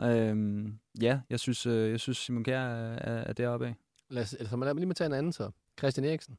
[0.00, 3.74] Øhm, ja, jeg synes, øh, jeg synes Simon Kjær er, er, er deroppe af.
[4.10, 5.50] Lad os, altså, lad mig lige med tage en anden så.
[5.78, 6.38] Christian Eriksen.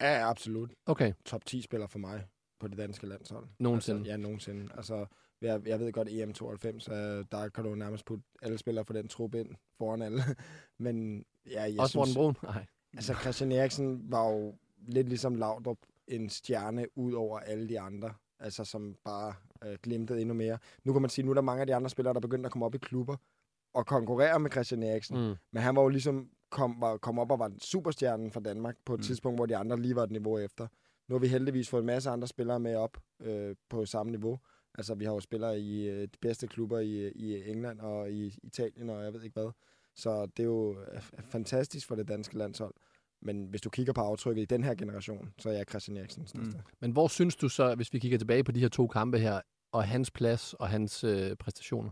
[0.00, 0.70] Ja, absolut.
[0.86, 2.26] Okay, Top 10 spiller for mig
[2.60, 3.46] på det danske landshold.
[3.58, 3.98] Nogensinde.
[3.98, 4.68] Altså, ja, nogensinde.
[4.76, 5.06] Altså,
[5.40, 9.08] jeg, jeg ved godt, EM92, øh, der kan du nærmest putte alle spillere for den
[9.08, 10.22] trup ind foran alle.
[10.78, 12.36] Men ja, jeg også Morten synes, Brun.
[12.42, 12.66] Nej.
[12.96, 14.54] altså Christian Eriksen var jo
[14.88, 18.14] lidt ligesom Laudrup en stjerne ud over alle de andre.
[18.40, 19.34] Altså som bare
[19.64, 20.58] øh, glimtede endnu mere.
[20.84, 22.46] Nu kan man sige, nu er der mange af de andre spillere, der er begyndt
[22.46, 23.16] at komme op i klubber
[23.74, 25.28] og konkurrere med Christian Eriksen.
[25.28, 25.34] Mm.
[25.52, 28.94] Men han var jo ligesom kom, var, kom op og var superstjernen for Danmark på
[28.94, 29.00] et Mm.
[29.00, 29.04] mm.
[29.06, 30.66] tidspunkt, hvor de andre lige var et niveau efter.
[31.08, 34.38] Nu har vi heldigvis fået en masse andre spillere med op øh, på samme niveau.
[34.74, 38.38] Altså, vi har jo spillere i øh, de bedste klubber i, i England og i
[38.42, 39.50] Italien og jeg ved ikke hvad.
[39.96, 41.00] Så det er jo øh,
[41.34, 42.74] fantastisk for det danske landshold.
[43.22, 46.26] Men hvis du kigger på aftrykket i den her generation, så er jeg Christian Eriksen.
[46.34, 46.52] Mm.
[46.80, 49.40] Men hvor synes du så, hvis vi kigger tilbage på de her to kampe her,
[49.72, 51.90] og hans plads og hans øh, præstationer?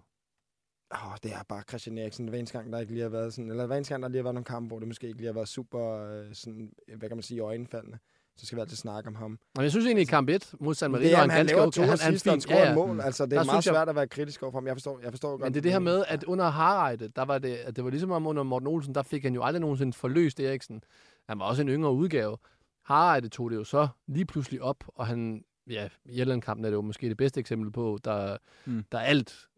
[0.91, 2.29] Oh, det er bare Christian Eriksen.
[2.29, 4.19] Hver eneste gang, der ikke lige har været sådan, eller hver eneste gang, der lige
[4.19, 7.09] har været nogle kampe, hvor det måske ikke lige har været super, øh, sådan, hvad
[7.09, 7.99] kan man sige, øjenfaldende,
[8.37, 9.39] så skal vi altid snakke om ham.
[9.57, 11.47] Og jeg synes egentlig, i kamp 1 mod San Marino, det er, han, han han
[11.47, 11.77] ganske laver okay.
[11.77, 12.93] to Han, og han scorer et mål.
[12.93, 13.01] Mm.
[13.01, 14.67] Altså, det Der er synes meget jeg- svært at være kritisk over for ham.
[14.67, 15.41] Jeg forstår, jeg forstår godt.
[15.43, 17.91] Men det er det her med, at under Harreide, der var det, at det var
[17.91, 20.83] ligesom om under Morten Olsen, der fik han jo aldrig nogensinde forløst Eriksen.
[21.31, 22.37] Han var også en yngre udgave.
[22.85, 26.77] Harreide tog det jo så lige pludselig op, og han, ja, i Irland-kampen er det
[26.77, 28.85] jo måske det bedste eksempel på, der, Mm.
[28.93, 29.49] der alt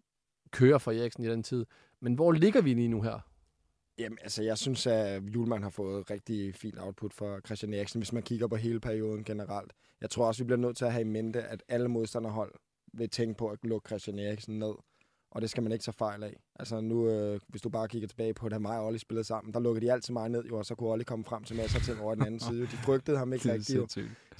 [0.51, 1.67] kører for Eriksen i den tid.
[2.01, 3.19] Men hvor ligger vi lige nu her?
[3.99, 8.13] Jamen, altså, jeg synes, at Julemand har fået rigtig fint output for Christian Eriksen, hvis
[8.13, 9.73] man kigger på hele perioden generelt.
[10.01, 12.55] Jeg tror også, vi bliver nødt til at have i mente, at alle modstanderhold
[12.93, 14.75] vil tænke på at lukke Christian Eriksen ned.
[15.35, 16.37] Og det skal man ikke tage fejl af.
[16.59, 19.55] Altså nu, øh, hvis du bare kigger tilbage på, da mig og Olli spillede sammen,
[19.55, 21.79] der lukkede de altid mig ned, jo, og så kunne Olli komme frem til masser
[21.79, 22.63] af ting over den anden side.
[22.63, 23.79] De frygtede ham ikke Det er rigtigt.
[23.79, 23.87] Jo.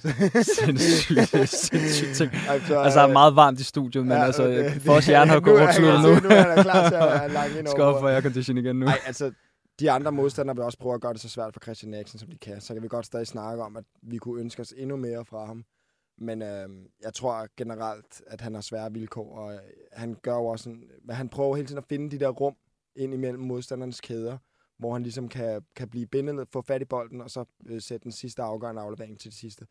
[0.43, 1.49] sindssygt.
[1.49, 2.31] Sindssygt, ting.
[2.49, 5.39] Altså, Altså, er meget varmt i studiet, men Ja, altså, det- for os hjerne har
[5.39, 6.29] nu han- kortsluttet nu.
[6.29, 8.85] Nu er han klar til at lange ind Skal over op for aircondition igen nu.
[8.85, 9.31] Nej, altså,
[9.79, 12.29] de andre modstandere vil også prøve at gøre det så svært for Christian Eriksen, som
[12.29, 12.61] de kan.
[12.61, 15.45] Så kan vi godt stadig snakke om, at vi kunne ønske os endnu mere fra
[15.45, 15.63] ham.
[16.17, 16.69] Men øh,
[17.01, 19.59] jeg tror generelt, at han har svære vilkår, og øh,
[19.91, 22.55] han gør jo også en, hvad han prøver hele tiden at finde de der rum
[22.95, 24.37] ind imellem modstandernes kæder,
[24.77, 28.03] hvor han ligesom kan, kan blive bindet få fat i bolden, og så øh, sætte
[28.03, 29.65] den sidste afgørende aflevering til det sidste.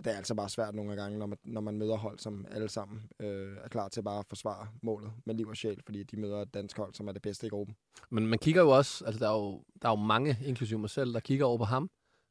[0.00, 2.46] Og det er altså bare svært nogle gange, når man, når man møder hold, som
[2.50, 6.02] alle sammen øh, er klar til bare at forsvare målet med liv og sjæl, fordi
[6.02, 7.76] de møder et dansk hold, som er det bedste i gruppen.
[8.10, 10.90] Men man kigger jo også, altså der er jo, der er jo mange, inklusive mig
[10.90, 11.90] selv, der kigger over på ham,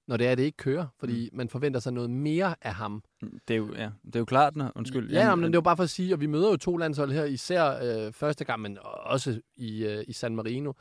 [0.09, 1.37] når det er, at det ikke kører, fordi mm.
[1.37, 3.03] man forventer sig noget mere af ham.
[3.21, 5.11] Det er jo, ja, det er jo klart, når, undskyld.
[5.11, 7.11] Ja, men det er jo bare for at sige, at vi møder jo to landshold
[7.11, 10.73] her, især øh, første gang, men også i, øh, i San Marino,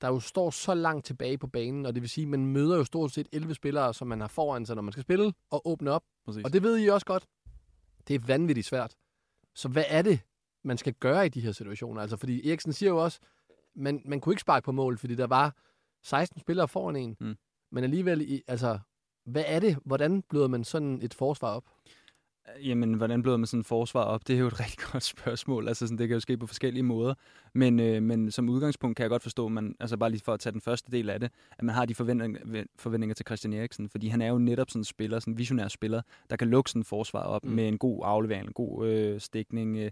[0.00, 2.76] der jo står så langt tilbage på banen, og det vil sige, at man møder
[2.76, 5.68] jo stort set 11 spillere, som man har foran sig, når man skal spille og
[5.68, 6.02] åbne op.
[6.24, 6.44] Præcis.
[6.44, 7.26] Og det ved I også godt.
[8.08, 8.94] Det er vanvittigt svært.
[9.54, 10.20] Så hvad er det,
[10.64, 12.00] man skal gøre i de her situationer?
[12.00, 13.20] Altså, fordi Eriksen siger jo også,
[13.74, 15.56] man, man kunne ikke sparke på mål, fordi der var
[16.02, 17.16] 16 spillere foran en.
[17.20, 17.36] Mm.
[17.72, 18.78] Men alligevel, i, altså,
[19.24, 19.78] hvad er det?
[19.84, 21.64] Hvordan bløder man sådan et forsvar op?
[22.64, 24.28] Jamen, hvordan bløder man sådan et forsvar op?
[24.28, 25.68] Det er jo et rigtig godt spørgsmål.
[25.68, 27.14] Altså, sådan, det kan jo ske på forskellige måder.
[27.56, 30.40] Men, øh, men som udgangspunkt kan jeg godt forstå, man, altså bare lige for at
[30.40, 33.88] tage den første del af det, at man har de forventninger, forventninger til Christian Eriksen,
[33.88, 36.70] fordi han er jo netop sådan en spiller, sådan en visionær spiller, der kan lukke
[36.70, 37.50] sådan et forsvar op Mm.
[37.50, 39.84] med en god aflevering, en god øh, stikning, øh,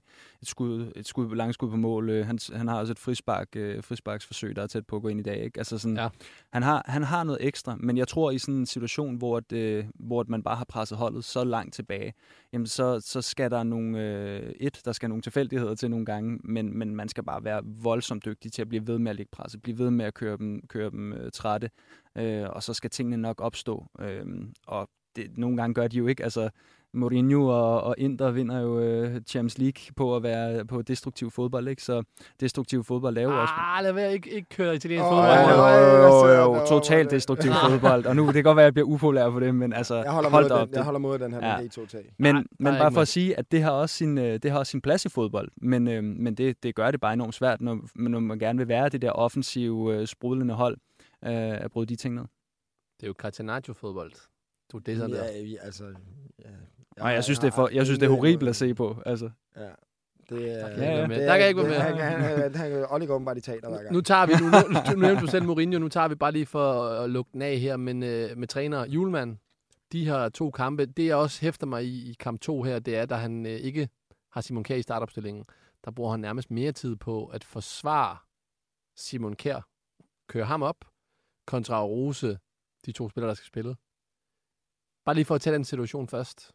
[0.42, 2.10] et skud, et skud, langskud på mål.
[2.10, 5.08] Øh, han, han har også et frispark, øh, frisparksforsøg, der er tæt på at gå
[5.08, 5.44] ind i dag.
[5.44, 5.58] Ikke?
[5.60, 6.08] Altså sådan, Ja.
[6.52, 9.52] han, har, han har noget ekstra, men jeg tror i sådan en situation, hvor, at,
[9.52, 12.14] øh, hvor at man bare har presset holdet så langt tilbage,
[12.52, 16.38] jamen så, så skal der nogle, øh, et, der skal nogle tilfældigheder til nogle gange,
[16.44, 19.30] men, men man skal bare være voldsomt dygtig til at blive ved med at lægge
[19.32, 21.70] presset, blive ved med at køre dem, køre dem øh, trætte,
[22.18, 23.86] øh, og så skal tingene nok opstå.
[24.00, 24.26] Øh,
[24.66, 26.24] og det, nogle gange gør de jo ikke.
[26.24, 26.50] Altså,
[26.94, 31.68] Mourinho og, og Inter vinder jo øh, Champions League på at være på destruktiv fodbold,
[31.68, 31.82] ikke?
[31.82, 32.02] Så
[32.40, 33.54] destruktiv fodbold er jo også...
[33.56, 35.26] Ah, lad være ikke, ikke køre italiensk Åh, fodbold.
[35.28, 37.16] ja, Jo, ja, jo, ja, jo, ja, jo, ja, totalt ja.
[37.16, 38.06] destruktiv fodbold.
[38.06, 40.12] Og nu, det kan godt være, at jeg bliver upopulær på det, men altså, Jeg
[40.12, 40.68] holder, hold op.
[40.68, 41.60] den, jeg holder mod den her Ja.
[41.60, 42.14] med to tag.
[42.18, 44.50] Men, Nej, men er bare for at sige, at det har også sin, øh, det
[44.50, 45.48] har også sin plads i fodbold.
[45.56, 48.68] Men, øh, men det, det gør det bare enormt svært, når, når man gerne vil
[48.68, 50.76] være det der offensive, øh, sprudlende hold,
[51.24, 51.30] øh,
[51.64, 52.24] at bryde de ting ned.
[53.00, 54.12] Det er jo Catenaccio-fodbold.
[54.72, 55.24] Du det sådan der.
[55.24, 55.84] Ja, ja, altså...
[56.44, 56.48] Ja.
[56.98, 59.02] Nej, jeg synes, det er, for, jeg synes, det er horribelt at se på.
[59.06, 59.30] Altså.
[59.56, 59.68] Ja.
[60.30, 61.16] Det er, Der kan jeg ikke være med.
[61.16, 62.00] det Der kan jeg ikke det være med.
[62.00, 63.92] Han, han, han, han, han, Olli går åbenbart i teater hver gang.
[63.92, 66.46] Nu tager vi, nu, nu, nu nævnte du selv Mourinho, nu tager vi bare lige
[66.46, 69.36] for at lukke den af her, men øh, med træner Julemand,
[69.92, 72.96] de her to kampe, det jeg også hæfter mig i, i kamp 2 her, det
[72.96, 73.88] er, da han øh, ikke
[74.32, 75.44] har Simon Kjær i startopstillingen,
[75.84, 78.16] der bruger han nærmest mere tid på at forsvare
[78.96, 79.68] Simon Kjær,
[80.28, 80.76] køre ham op,
[81.46, 82.38] kontra rose
[82.86, 83.76] de to spillere, der skal spille.
[85.04, 86.52] Bare lige for at tage den situation først.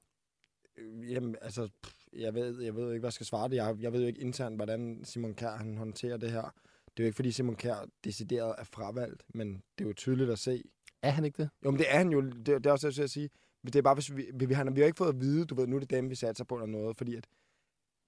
[0.80, 3.56] Øh, Jamen, altså, pff, jeg ved, jeg ved ikke, hvad jeg skal svare det.
[3.56, 6.54] Jeg, jeg ved jo ikke internt, hvordan Simon Kjær han håndterer det her.
[6.98, 10.30] Det er jo ikke, fordi Simon Kjær decideret er fravalgt, men det er jo tydeligt
[10.30, 10.63] at se.
[11.02, 11.50] Er han ikke det?
[11.65, 12.22] Jo, men det er han jo.
[12.22, 13.30] Det, det er også jeg vil sige.
[13.63, 15.56] Men det er bare, hvis vi, vi, han, vi har ikke fået at vide, du
[15.56, 17.28] ved, nu er det dem, vi satser på eller noget, fordi at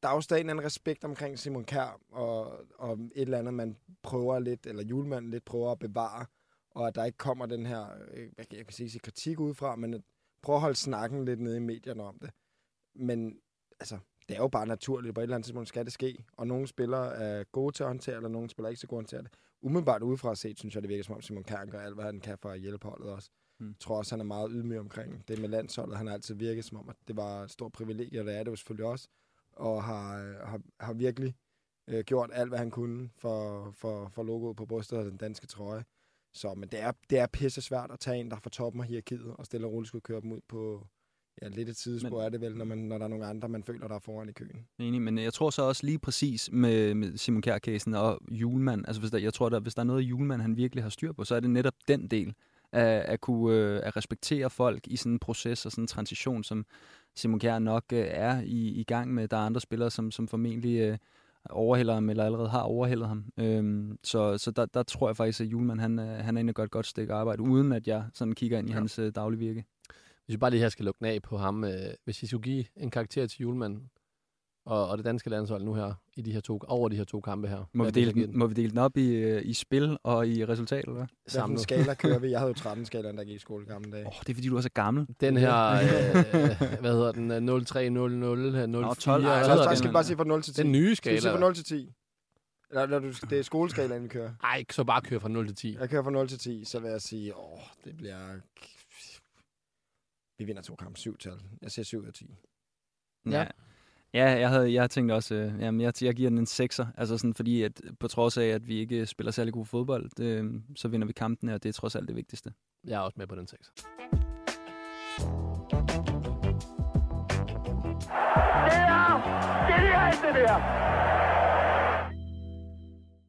[0.04, 3.54] der er jo stadig en anden respekt omkring Simon Kjær, og, og et eller andet,
[3.54, 6.26] man prøver lidt, eller julemanden lidt prøver at bevare,
[6.72, 9.94] og at der ikke kommer den her, øh, jeg kan sige, sige, kritik udefra, men
[9.94, 10.02] at
[10.42, 12.30] prøve at holde snakken lidt nede i medierne om det.
[12.96, 13.40] Men
[13.80, 13.98] altså,
[14.30, 16.68] det er jo bare naturligt, på et eller andet tidspunkt skal det ske, og nogle
[16.68, 19.22] spillere er gode til at håndtere og nogle spillere er ikke så gode til at
[19.22, 19.40] håndtere det.
[19.62, 22.20] Umiddelbart udefra set, synes jeg, det virker som om Simon Kjær gør alt, hvad han
[22.20, 23.30] kan for at hjælpe holdet også.
[23.60, 23.68] Mm.
[23.68, 25.98] Jeg tror også, han er meget ydmyg omkring det med landsholdet.
[25.98, 28.44] Han har altid virket som om, at det var et stort privilegie, og det er
[28.44, 29.08] det jo selvfølgelig også.
[29.52, 31.36] Og har, øh, har, har virkelig
[31.88, 35.48] øh, gjort alt, hvad han kunne for, for, for logoet på brystet af den danske
[35.48, 35.84] trøje.
[36.34, 38.82] Så, men det er, det er pisse svært at tage en, der er fra toppen
[38.82, 40.88] af hierarkiet, og stille og roligt skulle køre dem ud på
[41.42, 43.50] ja, lidt et sidespor, Men- er det vel, når, man, når der er nogle andre,
[43.50, 44.66] man føler, der er foran i køen.
[44.80, 49.00] Enig, men jeg tror så også lige præcis med, med Simon Kjær-casen og Julemand, altså
[49.00, 51.24] hvis der, jeg tror, der, hvis der er noget, Julemand han virkelig har styr på,
[51.24, 52.34] så er det netop den del
[52.72, 56.44] af at kunne øh, at respektere folk i sådan en proces og sådan en transition,
[56.44, 56.66] som
[57.16, 59.28] Simon Kjær nok øh, er i, i gang med.
[59.28, 60.98] Der er andre spillere, som, som formentlig øh,
[61.50, 63.26] overhælder ham, eller allerede har overhældet ham.
[63.38, 66.52] Øhm, så så der, der tror jeg faktisk, at Julemand han, øh, han er inde
[66.52, 68.78] og gør et godt stykke arbejde, uden at jeg sådan kigger ind i ja.
[68.78, 69.66] hans øh, daglige virke.
[70.32, 71.72] Hvis vi bare lige her skal lukke den af på ham, øh,
[72.04, 73.82] hvis I skulle give en karakter til Julemand
[74.66, 77.22] og, og det danske landshold nu her, i de her to, over de her to
[77.22, 77.70] kampe her.
[77.74, 80.46] Må vi, dele den, må vi dele den op i, øh, i spil og i
[80.46, 81.06] resultat, eller hvad?
[81.06, 81.60] Hvad for en Samlet.
[81.60, 82.30] skala kører vi?
[82.32, 84.06] Jeg havde jo 13 skalaen, der gik i skole i gamle dage.
[84.06, 85.08] Åh, oh, det er fordi, du er så gammel.
[85.20, 89.24] Den her, øh, hvad hedder den, øh, 0300, 04, Nå, 12.
[89.24, 90.62] hvad Ej, Nej, så, skal vi bare sige fra 0 til 10.
[90.62, 91.32] Den nye Skal vi skala.
[91.32, 91.94] sige fra 0 til 10?
[92.70, 94.32] Eller, eller du, det er skoleskalaen, vi kører.
[94.44, 95.78] Ej, så bare køre fra 0 til 10.
[95.80, 98.18] Jeg kører fra 0 til 10, så vil jeg sige, åh, det bliver...
[100.42, 101.34] Vi vinder to kampe, syv tal.
[101.62, 102.36] Jeg siger 7 ud af 10.
[103.26, 103.46] Ja.
[104.14, 107.18] Ja, jeg havde, jeg tænkte også, øh, jamen jeg, jeg giver den en 6'er, altså
[107.18, 110.88] sådan fordi, at på trods af, at vi ikke spiller særlig god fodbold, øh, så
[110.88, 112.54] vinder vi kampen, og det er trods alt det vigtigste.
[112.84, 113.74] Jeg er også med på den 6.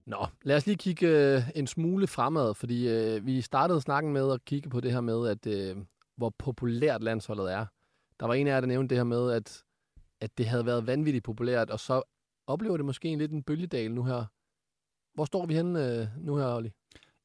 [0.06, 4.32] Nå, lad os lige kigge øh, en smule fremad, fordi øh, vi startede snakken med
[4.32, 5.76] at kigge på det her med, at øh,
[6.22, 7.66] hvor populært landsholdet er.
[8.20, 9.62] Der var en af jer, der nævnte det her med, at,
[10.20, 12.02] at det havde været vanvittigt populært, og så
[12.46, 14.24] oplever det måske en lidt en bølgedal nu her.
[15.14, 16.72] Hvor står vi henne øh, nu her, Olli?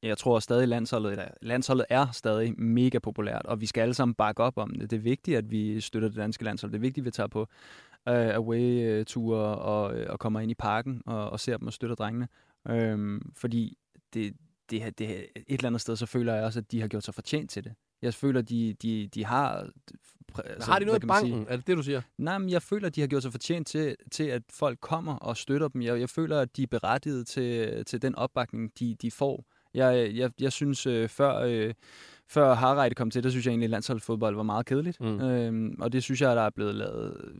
[0.03, 4.43] Jeg tror stadig, landsholdet landsholdet er stadig mega populært, og vi skal alle sammen bakke
[4.43, 4.91] op om det.
[4.91, 6.71] Det er vigtigt, at vi støtter det danske landshold.
[6.71, 7.41] Det er vigtigt, at vi tager på
[8.07, 11.95] øh, away-ture og, øh, og kommer ind i parken og, og ser dem og støtter
[11.95, 12.27] drengene.
[12.69, 13.77] Øhm, fordi
[14.13, 14.33] det,
[14.69, 17.13] det, det, et eller andet sted, så føler jeg også, at de har gjort sig
[17.13, 17.73] fortjent til det.
[18.01, 19.69] Jeg føler, de, de, de har...
[20.45, 21.31] Altså, har de noget i kan man sige?
[21.31, 21.53] banken?
[21.53, 22.01] Er det det, du siger?
[22.17, 25.37] Nej, men jeg føler, de har gjort sig fortjent til, til at folk kommer og
[25.37, 25.81] støtter dem.
[25.81, 29.45] Jeg, jeg føler, at de er berettiget til, til den opbakning, de, de får.
[29.73, 31.73] Jeg, jeg, jeg synes, øh, før, øh,
[32.27, 35.01] før Harreide kom til, der synes jeg egentlig, at landsholdsfodbold var meget kedeligt.
[35.01, 35.21] Mm.
[35.21, 37.33] Øhm, og det synes jeg, der er blevet lavet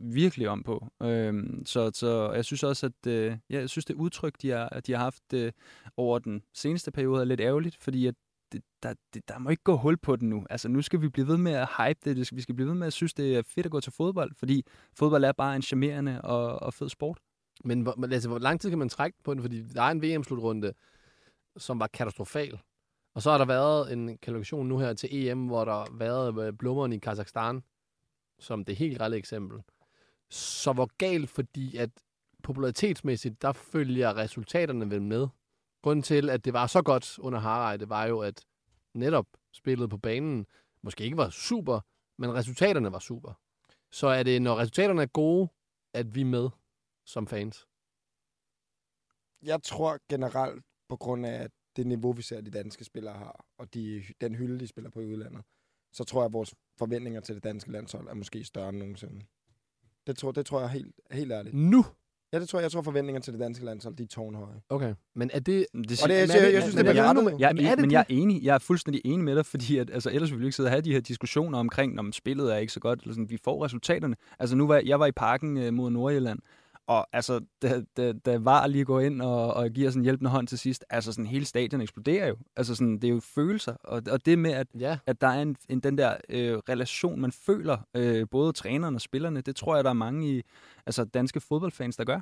[0.00, 0.86] virkelig om på.
[1.02, 4.92] Øhm, så, så jeg synes også, at øh, jeg synes, det udtryk, de har, de
[4.92, 5.52] har haft øh,
[5.96, 8.14] over den seneste periode, er lidt ærgerligt, fordi at
[8.52, 10.46] det, der, det, der må ikke gå hul på den nu.
[10.50, 12.32] Altså, nu skal vi blive ved med at hype det.
[12.32, 14.66] vi skal blive ved med at synes, det er fedt at gå til fodbold, fordi
[14.94, 17.18] fodbold er bare en charmerende og, og fed sport.
[17.64, 19.42] Men hvor, altså, hvor lang tid kan man trække på den?
[19.42, 20.72] Fordi der er en VM-slutrunde,
[21.56, 22.60] som var katastrofal.
[23.14, 26.46] Og så har der været en kvalifikation nu her til EM, hvor der har været
[26.46, 27.62] øh, blummeren i Kazakhstan,
[28.38, 29.62] som det helt rette eksempel.
[30.30, 31.90] Så hvor galt, fordi at
[32.42, 35.28] popularitetsmæssigt, der følger resultaterne vel med.
[35.86, 38.44] Grunden til, at det var så godt under Harreide, var jo, at
[38.94, 40.46] netop spillet på banen
[40.82, 41.80] måske ikke var super,
[42.18, 43.32] men resultaterne var super.
[43.90, 45.48] Så er det, når resultaterne er gode,
[45.94, 46.48] at vi er med
[47.04, 47.66] som fans.
[49.42, 53.74] Jeg tror generelt, på grund af det niveau, vi ser, de danske spillere har, og
[53.74, 55.44] de, den hylde, de spiller på i udlandet,
[55.92, 59.26] så tror jeg, at vores forventninger til det danske landshold er måske større end nogensinde.
[60.06, 61.54] Det tror, det tror jeg helt, helt ærligt.
[61.54, 61.84] Nu?
[62.36, 62.62] Ja, det tror jeg.
[62.62, 64.54] Jeg tror, forventninger til det danske landshold, de er tårnhøje.
[64.68, 65.66] Okay, men er det...
[65.74, 67.40] Det, Og det, jeg, jeg, jeg synes, det er men jeg, berettet.
[67.40, 68.44] jeg, Men jeg, det men jeg er enig.
[68.44, 70.70] Jeg er fuldstændig enig med dig, fordi at, altså, ellers ville vi ikke sidde og
[70.70, 73.00] have de her diskussioner omkring, om spillet er ikke så godt.
[73.00, 74.16] Eller sådan, vi får resultaterne.
[74.38, 76.38] Altså nu var jeg var i parken øh, mod Nordjylland,
[76.88, 80.30] og altså, da, da, da var lige går ind og, og giver sådan en hjælpende
[80.30, 82.36] hånd til sidst, altså sådan hele stadion eksploderer jo.
[82.56, 84.98] Altså sådan, det er jo følelser, og, og det med, at, Ja.
[85.06, 89.00] at der er en, en den der øh, relation, man føler, øh, både træneren og
[89.00, 90.42] spillerne, det tror jeg, der er mange i
[90.86, 92.20] altså danske fodboldfans, der gør.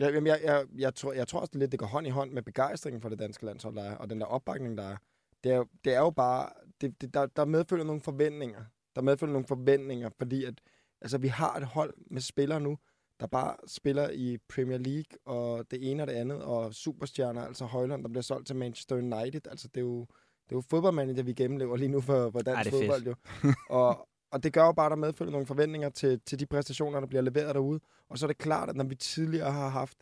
[0.00, 2.10] Ja, jamen, jeg, jeg, jeg, tror, jeg tror også det lidt, det går hånd i
[2.10, 4.96] hånd med begejstringen for det danske landshold, der er, og den der opbakning, der er.
[5.44, 6.48] Det er, jo- det er jo bare,
[6.80, 8.60] det, det, der, der medfølger nogle forventninger.
[8.96, 10.54] Der medfølger nogle forventninger, fordi at,
[11.00, 12.78] altså, vi har et hold med spillere nu,
[13.22, 17.64] der bare spiller i Premier League, og det ene og det andet, og superstjerner, altså
[17.64, 19.46] Højland, der bliver solgt til Manchester United.
[19.50, 20.00] Altså, det er jo,
[20.44, 23.06] det er jo fodboldmanager, vi gennemlever lige nu for, for dansk Ej, fodbold.
[23.06, 23.14] Jo.
[23.80, 27.00] og, og det gør jo bare, at der medfølger nogle forventninger til, til de præstationer,
[27.00, 27.80] der bliver leveret derude.
[28.08, 29.98] Og så er det klart, at når vi tidligere har haft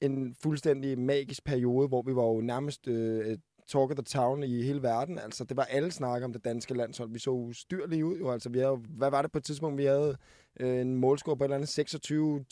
[0.00, 4.62] en fuldstændig magisk periode, hvor vi var jo nærmest øh, talk of the town i
[4.62, 5.18] hele verden.
[5.18, 7.10] Altså, det var alle snakker om det danske landshold.
[7.12, 8.30] Vi så ustyrlige ud jo.
[8.30, 10.16] Altså, vi havde, hvad var det på et tidspunkt, vi havde
[10.60, 11.78] øh, en målscore på et eller andet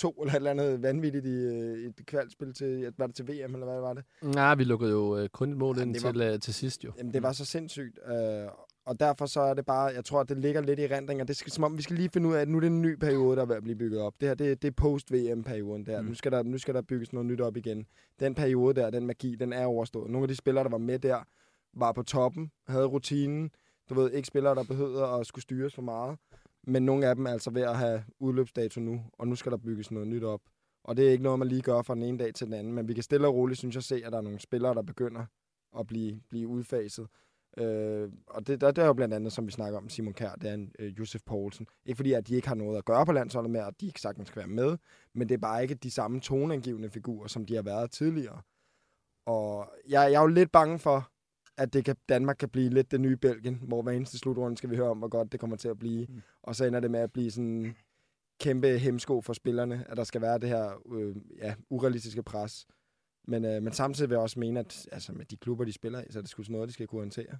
[0.07, 3.55] 26-2 eller et eller andet vanvittigt i øh, et kvalspil til, var det til VM,
[3.55, 4.05] eller hvad var det?
[4.23, 6.85] Nej, vi lukkede jo øh, kun et mål Jamen, ind var- til, øh, til sidst
[6.85, 6.93] jo.
[6.99, 7.99] Jamen, det var så sindssygt.
[8.07, 8.15] Øh,
[8.87, 11.25] og derfor så er det bare, jeg tror, at det ligger lidt i rendringer.
[11.25, 12.83] Det skal, som om, vi skal lige finde ud af, at nu er det en
[12.83, 14.15] ny periode, der er ved at blive bygget op.
[14.21, 16.01] Det her, det, det er post-VM-perioden der.
[16.01, 16.09] Mm.
[16.09, 16.43] Nu, skal der.
[16.43, 17.87] nu skal der bygges noget nyt op igen.
[18.21, 20.11] Den periode der, den magi, den er overstået.
[20.11, 21.19] Nogle af de spillere, der var med der,
[21.75, 23.51] var på toppen, havde rutinen.
[23.89, 26.19] Du ved, ikke spillere, der behøvede at skulle styres for meget.
[26.67, 29.59] Men nogle af dem er altså ved at have udløbsdato nu, og nu skal der
[29.59, 30.41] bygges noget nyt op.
[30.85, 32.73] Og det er ikke noget, man lige gør fra den ene dag til den anden,
[32.73, 34.83] men vi kan stille og roligt, synes jeg, se, at der er nogle spillere, der
[34.83, 35.25] begynder
[35.79, 37.07] at blive, blive udfaset.
[37.57, 40.35] Øh, og det, der, det er jo blandt andet, som vi snakker om, Simon Kjær,
[40.35, 41.67] det er en øh, Josef Poulsen.
[41.87, 44.01] Ikke fordi, at de ikke har noget at gøre på landsholdet med, at de ikke
[44.01, 44.77] sagtens skal være med,
[45.15, 48.41] men det er bare ikke de samme toneangivende figurer, som de har været tidligere.
[49.27, 51.11] Og jeg, jeg er jo lidt bange for,
[51.59, 54.71] at det kan, Danmark kan blive lidt det nye Belgien, hvor hver eneste slutrunde skal
[54.71, 56.07] vi høre om, hvor godt det kommer til at blive.
[56.09, 56.23] Mm.
[56.43, 57.77] Og så ender det med at blive sådan en
[58.41, 62.67] kæmpe hemsko for spillerne, at der skal være det her øh, ja, urealistiske pres.
[63.27, 66.01] Men, øh, men samtidig vil jeg også mene, at altså, med de klubber, de spiller
[66.01, 67.39] i, så er det sgu sådan noget, de skal kunne håndtere.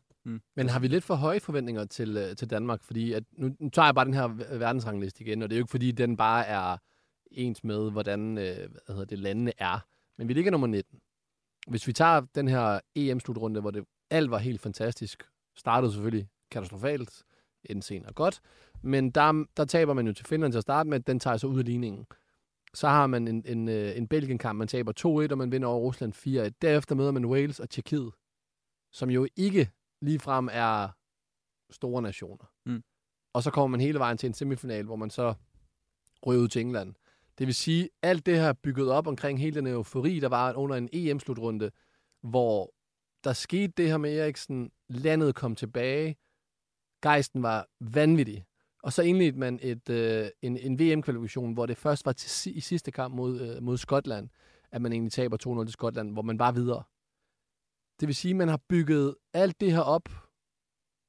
[0.57, 2.85] Men har vi lidt for høje forventninger til, øh, til Danmark?
[2.85, 5.63] Fordi at, nu, nu tager jeg bare den her verdensrangliste igen, og det er jo
[5.63, 6.77] ikke fordi, den bare er
[7.31, 9.87] ens med, hvordan øh, hvad hedder det, landene er.
[10.19, 11.01] Men vi ligger nummer 19.
[11.67, 15.25] Hvis vi tager den her EM-slutrunde, hvor det alt var helt fantastisk,
[15.57, 17.23] startede selvfølgelig katastrofalt,
[17.65, 18.41] endte senere godt,
[18.83, 21.49] men der, der taber man jo til Finland til at starte med, den tager sig
[21.49, 22.07] ud af ligningen.
[22.75, 24.93] Så har man en, en, øh, en Belgien-kamp, man taber
[25.29, 26.59] 2-1, og man vinder over Rusland 4-1.
[26.63, 28.13] Derefter møder man Wales og Tjekkiet,
[28.93, 29.71] som jo ikke
[30.03, 30.89] ligefrem er
[31.71, 32.51] store nationer.
[32.67, 32.83] Mm.
[33.33, 35.35] Og så kommer man hele vejen til en semifinal, hvor man så
[36.27, 36.95] ryger ud til England.
[37.39, 40.53] Det vil sige, alt det her er bygget op omkring hele den eufori, der var
[40.53, 41.71] under en EM-slutrunde,
[42.23, 42.75] hvor
[43.25, 46.17] der skete det her med Eriksen, landet kom tilbage,
[47.03, 48.45] gejsten var vanvittig.
[48.85, 52.61] Og så indledte man et, øh, en, en VM-kvalifikation, hvor det først var til, i
[52.61, 54.29] sidste kamp mod, øh, mod Skotland,
[54.73, 56.83] at man egentlig taber 2-0 til Skotland, hvor man var videre.
[58.01, 60.09] Det vil sige, at man har bygget alt det her op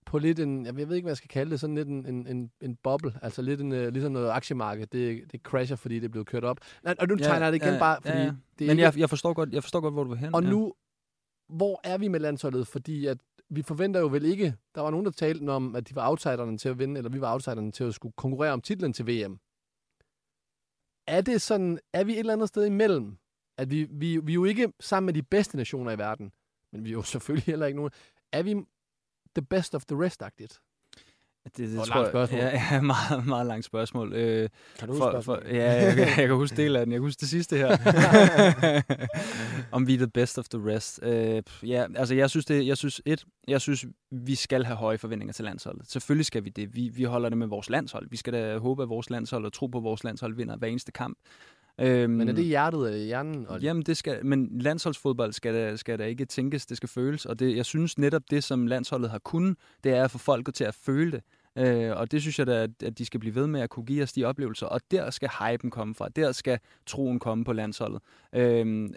[0.06, 2.28] på lidt en, jeg ved ikke, hvad jeg skal kalde det, sådan lidt en, en,
[2.28, 6.06] en, en boble, altså lidt en, uh, ligesom noget aktiemarked, det, det crasher, fordi det
[6.06, 6.58] er blevet kørt op.
[7.00, 8.32] Og nu tegner jeg det igen ja, bare, fordi ja, ja.
[8.60, 10.36] det Men ikke, jeg, jeg, forstår godt, jeg forstår godt, hvor du vil hen.
[10.36, 10.50] og ja.
[10.50, 10.74] nu,
[11.50, 12.68] hvor er vi med landsholdet?
[12.68, 13.18] Fordi at
[13.50, 16.58] vi forventer jo vel ikke, der var nogen, der talte om, at de var outsiderne
[16.58, 19.40] til at vinde, eller vi var outsiderne til at skulle konkurrere om titlen til VM.
[21.08, 23.18] Er det sådan, er vi et eller andet sted imellem?
[23.58, 26.32] At vi, vi, vi er jo ikke sammen med de bedste nationer i verden,
[26.72, 27.92] men vi er jo selvfølgelig heller ikke nogen.
[28.32, 28.54] Er vi
[29.36, 30.62] the best of the rest-agtigt?
[31.46, 32.40] Det, det Og tror langt spørgsmål.
[32.40, 34.14] Ja, ja meget, meget langt spørgsmål.
[34.14, 36.92] Øh, Kan du huske for, for, ja, jeg, jeg, jeg kan huske del af den.
[36.92, 37.78] Jeg kan huske det sidste her.
[39.72, 41.00] Om vi er the best of the rest.
[41.04, 44.98] Øh, ja, altså jeg synes, det, jeg synes et, jeg synes, vi skal have høje
[44.98, 45.88] forventninger til landsholdet.
[45.88, 46.76] Selvfølgelig skal vi det.
[46.76, 48.08] Vi, vi holder det med vores landshold.
[48.10, 50.68] Vi skal da håbe, at vores landshold og tro på, at vores landshold vinder hver
[50.68, 51.18] eneste kamp.
[51.82, 53.48] Øhm, Men er det hjertet eller i hjernen?
[53.48, 57.26] Og Jamen, det skal, men landsholdsfodbold skal da, skal da ikke tænkes, det skal føles.
[57.26, 60.54] Og det, jeg synes netop, det som landsholdet har kunnet, det er at få folket
[60.54, 61.22] til at føle det.
[61.58, 63.86] Øh, og det synes jeg da, at, at de skal blive ved med at kunne
[63.86, 64.68] give os de oplevelser.
[64.68, 66.10] Og der skal hypen komme fra.
[66.10, 68.02] Der skal troen komme på landsholdet.
[68.36, 68.90] Øh,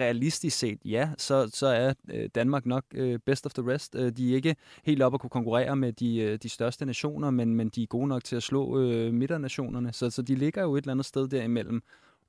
[0.00, 3.94] realistisk set, ja, så, så er øh, Danmark nok øh, best of the rest.
[3.94, 7.30] Øh, de er ikke helt op at kunne konkurrere med de, øh, de største nationer,
[7.30, 9.92] men, men de er gode nok til at slå øh, midternationerne.
[9.92, 11.82] Så, så de ligger jo et eller andet sted derimellem.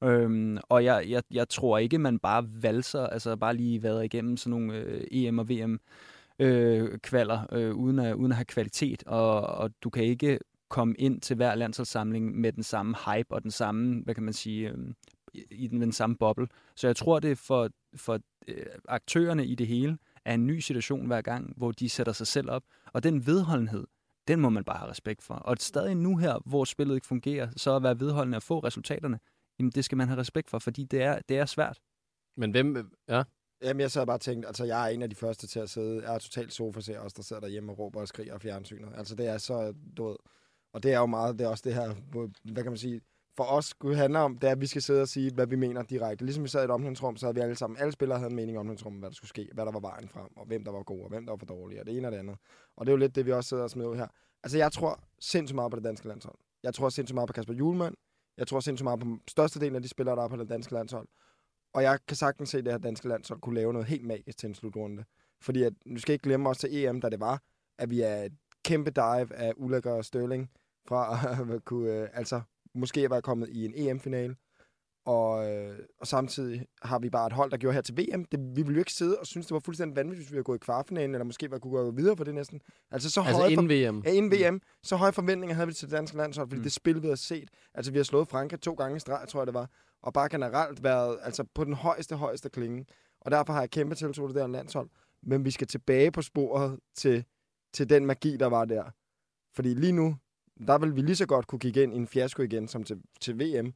[0.04, 4.38] Øhm, og jeg, jeg, jeg tror ikke, man bare valser, altså bare lige været igennem
[4.38, 5.80] sådan nogle øh, EM og VM
[6.40, 10.40] øh, kvaller, øh, uden, at, uden at have kvalitet, og, og du kan ikke
[10.70, 14.34] komme ind til hver landsholdssamling med den samme hype og den samme, hvad kan man
[14.34, 14.78] sige, øh,
[15.52, 16.48] i den, den samme boble.
[16.76, 20.60] Så jeg tror, det er for, for øh, aktørerne i det hele er en ny
[20.60, 22.64] situation hver gang, hvor de sætter sig selv op.
[22.94, 23.88] Og den vedholdenhed,
[24.28, 25.34] den må man bare have respekt for.
[25.34, 29.20] Og stadig nu her, hvor spillet ikke fungerer, så at være vedholdende og få resultaterne,
[29.60, 31.80] jamen det skal man have respekt for, fordi det er, det er svært.
[32.38, 32.92] Men hvem...
[33.08, 33.24] Ja.
[33.62, 35.70] Jamen, jeg sad bare og tænkte, altså jeg er en af de første til at
[35.70, 38.42] sidde, jeg er totalt sofa ser også, der sidder derhjemme og råber og skriger af
[38.42, 38.90] fjernsynet.
[38.96, 40.16] Altså det er så, du ved,
[40.74, 41.94] og det er jo meget, det er også det her,
[42.54, 43.02] hvad kan man sige,
[43.38, 45.56] for os skulle handle om, det er, at vi skal sidde og sige, hvad vi
[45.56, 46.26] mener direkte.
[46.26, 48.36] Ligesom vi sad i et omklædningsrum, så havde vi alle sammen, alle spillere havde en
[48.36, 50.72] mening om omklædningsrummet, hvad der skulle ske, hvad der var vejen frem, og hvem der
[50.72, 52.38] var god, og hvem der var for dårlig, og det ene og det andet.
[52.78, 54.08] Og det er jo lidt det, vi også sidder og smider ud her.
[54.44, 56.36] Altså jeg tror sindssygt meget på det danske landshold.
[56.64, 57.96] Jeg tror sindssygt meget på Kasper Julemand.
[58.40, 61.08] Jeg tror sindssygt meget på størstedelen af de spillere, der er på det danske landshold.
[61.74, 64.38] Og jeg kan sagtens se, at det her danske landshold kunne lave noget helt magisk
[64.38, 65.04] til en slutrunde.
[65.42, 67.42] Fordi at, nu skal ikke glemme os til EM, da det var,
[67.78, 68.34] at vi er et
[68.66, 70.50] kæmpe dive af Ulækker og Størling
[70.88, 71.20] fra
[71.56, 72.42] at kunne, øh, altså
[72.74, 74.36] måske være kommet i en EM-finale.
[75.10, 78.26] Og, øh, og samtidig har vi bare et hold, der gjorde her til VM.
[78.26, 80.44] Det, vi ville jo ikke sidde og synes, det var fuldstændig vanvittigt, hvis vi havde
[80.44, 82.62] gået i kvartfinalen, eller måske var kunne gå videre på det næsten.
[82.92, 84.02] Altså, så altså høje inden for, VM?
[84.06, 84.62] Ja, inden VM.
[84.84, 86.64] Så høje forventninger havde vi til det danske landshold, fordi mm.
[86.64, 87.50] det spil, vi har set.
[87.74, 89.70] Altså, vi har slået Frankrig to gange i streg, tror jeg det var.
[90.02, 92.86] Og bare generelt været altså, på den højeste, højeste klinge.
[93.22, 94.90] Og derfor har jeg kæmpe tiltro til det her landshold.
[95.24, 97.24] Men vi skal tilbage på sporet til,
[97.74, 98.84] til den magi, der var der.
[99.56, 100.16] Fordi lige nu,
[100.68, 103.02] der vil vi lige så godt kunne kigge ind i en fiasko igen, som til,
[103.22, 103.74] til VM.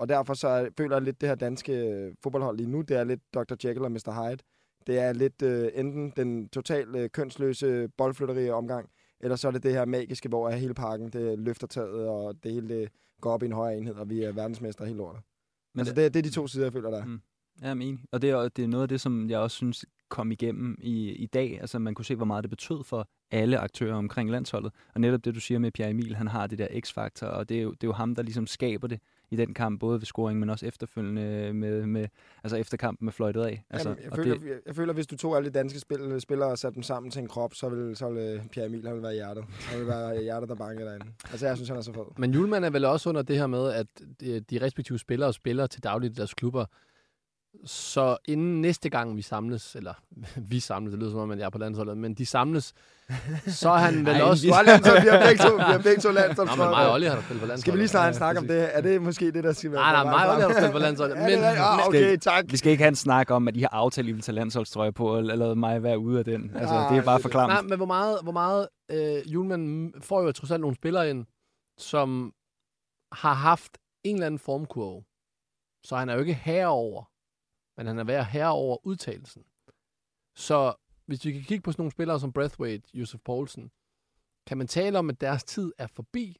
[0.00, 2.96] Og derfor så er, føler jeg lidt, det her danske øh, fodboldhold lige nu, det
[2.96, 3.54] er lidt Dr.
[3.64, 4.28] Jekyll og Mr.
[4.28, 4.42] Hyde.
[4.86, 8.90] Det er lidt øh, enten den totalt øh, kønsløse boldflytteri omgang,
[9.20, 12.52] eller så er det det her magiske, hvor hele parken det løfter taget, og det
[12.52, 12.88] hele det
[13.20, 15.22] går op i en højere enhed, og vi er verdensmester helt lortet.
[15.74, 17.04] Men altså, det, det er de to sider, jeg føler, der er.
[17.04, 17.20] Mm.
[17.62, 17.98] Er enig.
[18.12, 21.10] Og det er, det er noget af det, som jeg også synes kom igennem i,
[21.10, 21.60] i dag.
[21.60, 24.72] Altså man kunne se, hvor meget det betød for alle aktører omkring landsholdet.
[24.94, 27.58] Og netop det, du siger med Pierre Emil, han har det der x-faktor, og det
[27.58, 29.00] er, jo, det er jo ham, der ligesom skaber det
[29.30, 32.08] i den kamp, både ved scoring, men også efterfølgende med, med
[32.44, 33.64] altså efter kampen med fløjtet af.
[33.70, 34.46] Altså, Jamen, jeg, føler, det...
[34.46, 37.10] jeg, jeg føler, hvis du tog alle de danske spil, spillere og satte dem sammen
[37.10, 39.44] til en krop, så vil, så vil Pierre Emil han vil være hjertet.
[39.48, 41.06] Han vil være hjertet, der banker derinde.
[41.30, 42.02] Altså, jeg synes, han er så fed.
[42.18, 43.86] Men Julemand er vel også under det her med, at
[44.20, 46.64] de, de respektive spillere spiller til dagligt i deres klubber.
[47.64, 49.94] Så inden næste gang vi samles, eller
[50.50, 52.74] vi samles, det lyder som om, at jeg er på landsholdet, men de samles,
[53.46, 54.46] så er han vel Ej, også...
[54.46, 56.48] Vi har, landshold, vi har begge to, vi har begge to landshold.
[56.48, 57.60] Nå, men mig og Olli har da spillet på landsholdet.
[57.60, 58.76] Skal vi lige snart en snak om det?
[58.76, 59.80] Er det måske det, der skal være?
[59.80, 61.16] Nej, nej, mig og Olli har spillet på landsholdet.
[61.18, 62.44] Men, ja, ah, okay, tak.
[62.48, 64.34] Vi skal ikke have en snak om, at de har aftalt, at I vil tage
[64.34, 66.50] landsholdstrøje på, og lade mig være ude af den.
[66.56, 67.52] Altså, Ah, det er bare for klamt.
[67.52, 71.26] Nej, men hvor meget, hvor meget øh, Julemand får jo trods alt nogle spillere ind,
[71.78, 72.32] som
[73.12, 75.02] har haft en eller anden formkurve.
[75.84, 77.04] Så han er jo ikke herover,
[77.80, 79.42] men han er værd herover udtalelsen.
[80.36, 80.74] Så
[81.06, 83.70] hvis vi kan kigge på sådan nogle spillere som Breathwaite, Josef Poulsen,
[84.46, 86.36] kan man tale om, at deres tid er forbi,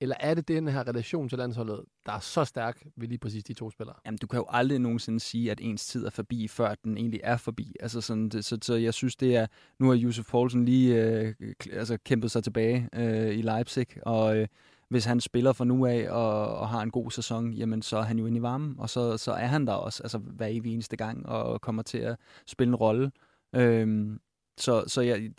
[0.00, 3.44] eller er det den her relation til landsholdet, der er så stærk ved lige præcis
[3.44, 3.96] de to spillere?
[4.06, 7.20] Jamen, du kan jo aldrig nogensinde sige, at ens tid er forbi, før den egentlig
[7.24, 7.76] er forbi.
[7.80, 9.46] Altså sådan, det, så, så jeg synes, det er...
[9.78, 11.34] Nu har Josef Poulsen lige øh,
[11.72, 14.48] altså, kæmpet sig tilbage øh, i Leipzig, og øh,
[14.92, 18.02] hvis han spiller fra nu af og, og har en god sæson, jamen så er
[18.02, 20.72] han jo inde i varmen, og så, så er han der også altså, hver evig
[20.72, 22.16] eneste gang, og kommer til at
[22.46, 23.12] spille en rolle.
[23.54, 24.20] Øhm,
[24.60, 25.32] så så jeg,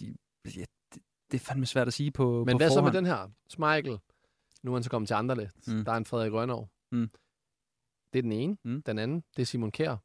[0.57, 0.65] ja,
[1.31, 2.95] det, er fandme svært at sige på Men på hvad så med forhånd.
[2.95, 3.29] den her?
[3.49, 3.99] Schmeichel.
[4.63, 5.67] Nu er han så kommet til andre lidt.
[5.67, 5.85] Mm.
[5.85, 6.67] Der er en Frederik Rønnow.
[6.91, 7.09] Mm.
[8.13, 8.57] Det er den ene.
[8.63, 8.83] Mm.
[8.83, 9.95] Den anden, det er Simon Kjær,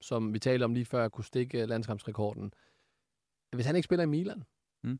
[0.00, 2.52] som vi talte om lige før, kunne stikke landskampsrekorden.
[3.56, 4.44] Hvis han ikke spiller i Milan,
[4.84, 4.98] Mm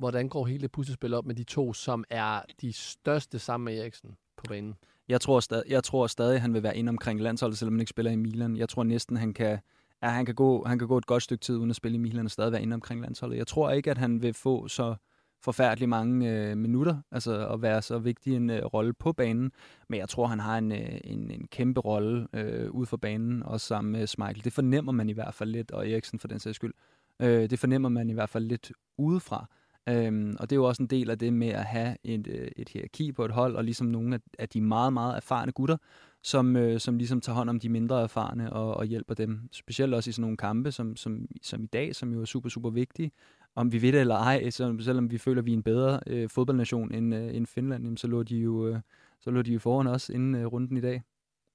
[0.00, 3.78] hvordan går hele det puslespil op med de to, som er de største sammen med
[3.80, 4.74] Eriksen på banen?
[5.08, 7.90] Jeg tror, stadig, jeg tror stadig, han vil være inde omkring landsholdet, selvom han ikke
[7.90, 8.56] spiller i Milan.
[8.56, 9.58] Jeg tror næsten, han kan,
[10.02, 11.98] ja, han kan, gå, han kan gå et godt stykke tid uden at spille i
[11.98, 13.36] Milan og stadig være inde omkring landsholdet.
[13.36, 14.94] Jeg tror ikke, at han vil få så
[15.42, 19.52] forfærdelig mange øh, minutter, altså at være så vigtig en øh, rolle på banen.
[19.88, 23.42] Men jeg tror, han har en, øh, en, en kæmpe rolle øh, ude for banen,
[23.42, 24.44] også sammen med Michael.
[24.44, 26.74] Det fornemmer man i hvert fald lidt, og Eriksen for den sags skyld.
[27.20, 29.46] Øh, det fornemmer man i hvert fald lidt udefra.
[29.88, 32.48] Øhm, og det er jo også en del af det med at have et, øh,
[32.56, 35.76] et hierarki på et hold, og ligesom nogle af, af de meget, meget erfarne gutter,
[36.22, 39.48] som, øh, som ligesom tager hånd om de mindre erfarne og, og hjælper dem.
[39.52, 42.48] Specielt også i sådan nogle kampe, som, som, som i dag, som jo er super,
[42.48, 43.12] super vigtige.
[43.54, 46.00] om vi ved det eller ej, så, selvom vi føler, at vi er en bedre
[46.06, 48.80] øh, fodboldnation end, øh, end Finland, jamen, så lå de jo, øh,
[49.20, 51.02] så lå de jo foran os inden øh, runden i dag.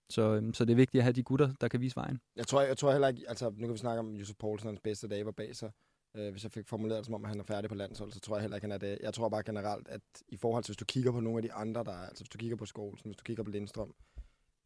[0.10, 2.20] Så, øhm, så det er vigtigt at have de gutter, der kan vise vejen.
[2.36, 4.80] Jeg tror, jeg tror heller ikke, altså nu kan vi snakke om Josef Poulsen, hans
[4.84, 5.72] bedste dage var bag sig.
[6.16, 8.20] Øh, hvis jeg fik formuleret det som om, at han er færdig på landshold, så
[8.20, 8.98] tror jeg heller ikke, han er det.
[9.02, 11.54] Jeg tror bare generelt, at i forhold til, hvis du kigger på nogle af de
[11.54, 13.94] andre, der er, altså hvis du kigger på Skålsen, hvis du kigger på Lindstrøm,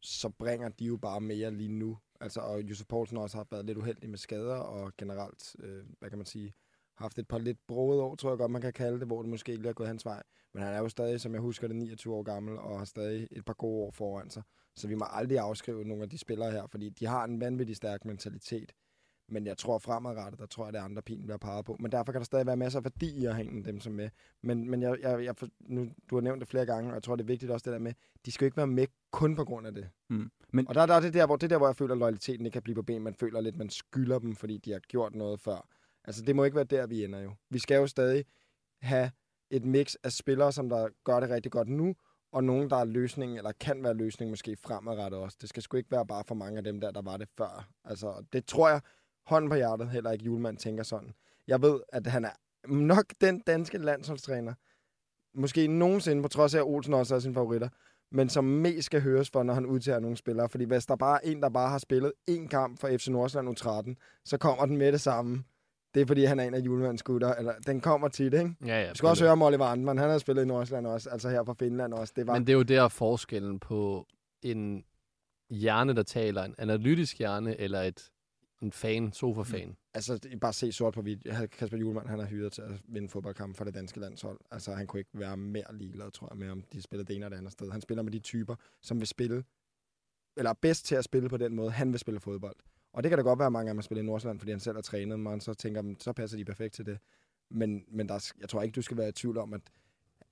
[0.00, 1.98] så bringer de jo bare mere lige nu.
[2.20, 5.84] Altså, og Josef Poulsen har også har været lidt uheldig med skader, og generelt, øh,
[5.98, 6.54] hvad kan man sige,
[6.96, 9.30] haft et par lidt broede år, tror jeg godt, man kan kalde det, hvor det
[9.30, 10.22] måske ikke er gået hans vej.
[10.54, 13.28] Men han er jo stadig, som jeg husker det, 29 år gammel, og har stadig
[13.30, 14.42] et par gode år foran sig.
[14.76, 17.76] Så vi må aldrig afskrive nogle af de spillere her, fordi de har en vanvittig
[17.76, 18.72] stærk mentalitet.
[19.30, 21.76] Men jeg tror fremadrettet, der tror jeg, det er andre pin bliver peget på.
[21.80, 24.10] Men derfor kan der stadig være masser af værdi i at hænge dem som med.
[24.42, 27.16] Men, men jeg, jeg, jeg, nu, du har nævnt det flere gange, og jeg tror,
[27.16, 27.92] det er vigtigt også det der med,
[28.26, 29.88] de skal jo ikke være med kun på grund af det.
[30.08, 30.30] Mm.
[30.52, 31.98] Men, Og der, der er det der, hvor, det er der, hvor jeg føler, at
[31.98, 33.02] loyaliteten ikke kan blive på ben.
[33.02, 35.68] Man føler lidt, man skylder dem, fordi de har gjort noget før.
[36.04, 37.32] Altså, det må ikke være der, vi ender jo.
[37.50, 38.24] Vi skal jo stadig
[38.82, 39.10] have
[39.50, 41.94] et mix af spillere, som der gør det rigtig godt nu,
[42.32, 45.36] og nogen, der er løsningen, eller kan være løsningen måske fremadrettet også.
[45.40, 47.68] Det skal sgu ikke være bare for mange af dem der, der var det før.
[47.84, 48.80] Altså, det tror jeg,
[49.30, 51.12] hånden på hjertet, heller ikke julemand tænker sådan.
[51.46, 52.30] Jeg ved, at han er
[52.68, 54.54] nok den danske landsholdstræner,
[55.34, 57.68] måske nogensinde, på trods af, at Olsen også er sine favoritter,
[58.12, 60.48] men som mest skal høres for, når han udtager nogle spillere.
[60.48, 63.60] Fordi hvis der bare er en, der bare har spillet én kamp for FC Nordsjælland
[63.60, 65.44] U13, så kommer den med det samme.
[65.94, 67.34] Det er, fordi han er en af julemands gutter.
[67.34, 68.54] Eller, den kommer tit, ikke?
[68.66, 68.90] Ja, ja.
[68.90, 69.98] Du skal også høre om Oliver Andmann.
[69.98, 72.12] Han har spillet i Nordsjælland også, altså her fra Finland også.
[72.16, 74.06] Det var, Men det er jo der forskellen på
[74.42, 74.84] en
[75.50, 78.10] hjerne, der taler, en analytisk hjerne, eller et,
[78.62, 79.68] en fan, sofa-fan.
[79.68, 79.76] Mm.
[79.94, 81.50] altså, bare se sort på hvidt.
[81.50, 84.40] Kasper Julemand, han er hyret til at vinde fodboldkamp for det danske landshold.
[84.50, 87.24] Altså, han kunne ikke være mere ligeglad, tror jeg, med, om de spiller det ene
[87.24, 87.70] eller det andet sted.
[87.70, 89.44] Han spiller med de typer, som vil spille,
[90.36, 92.56] eller er bedst til at spille på den måde, han vil spille fodbold.
[92.92, 94.50] Og det kan da godt være, at mange af dem har spillet i Nordsjælland, fordi
[94.50, 96.98] han selv har trænet, og så tænker man, så passer de perfekt til det.
[97.50, 99.60] Men, men der, jeg tror ikke, du skal være i tvivl om, at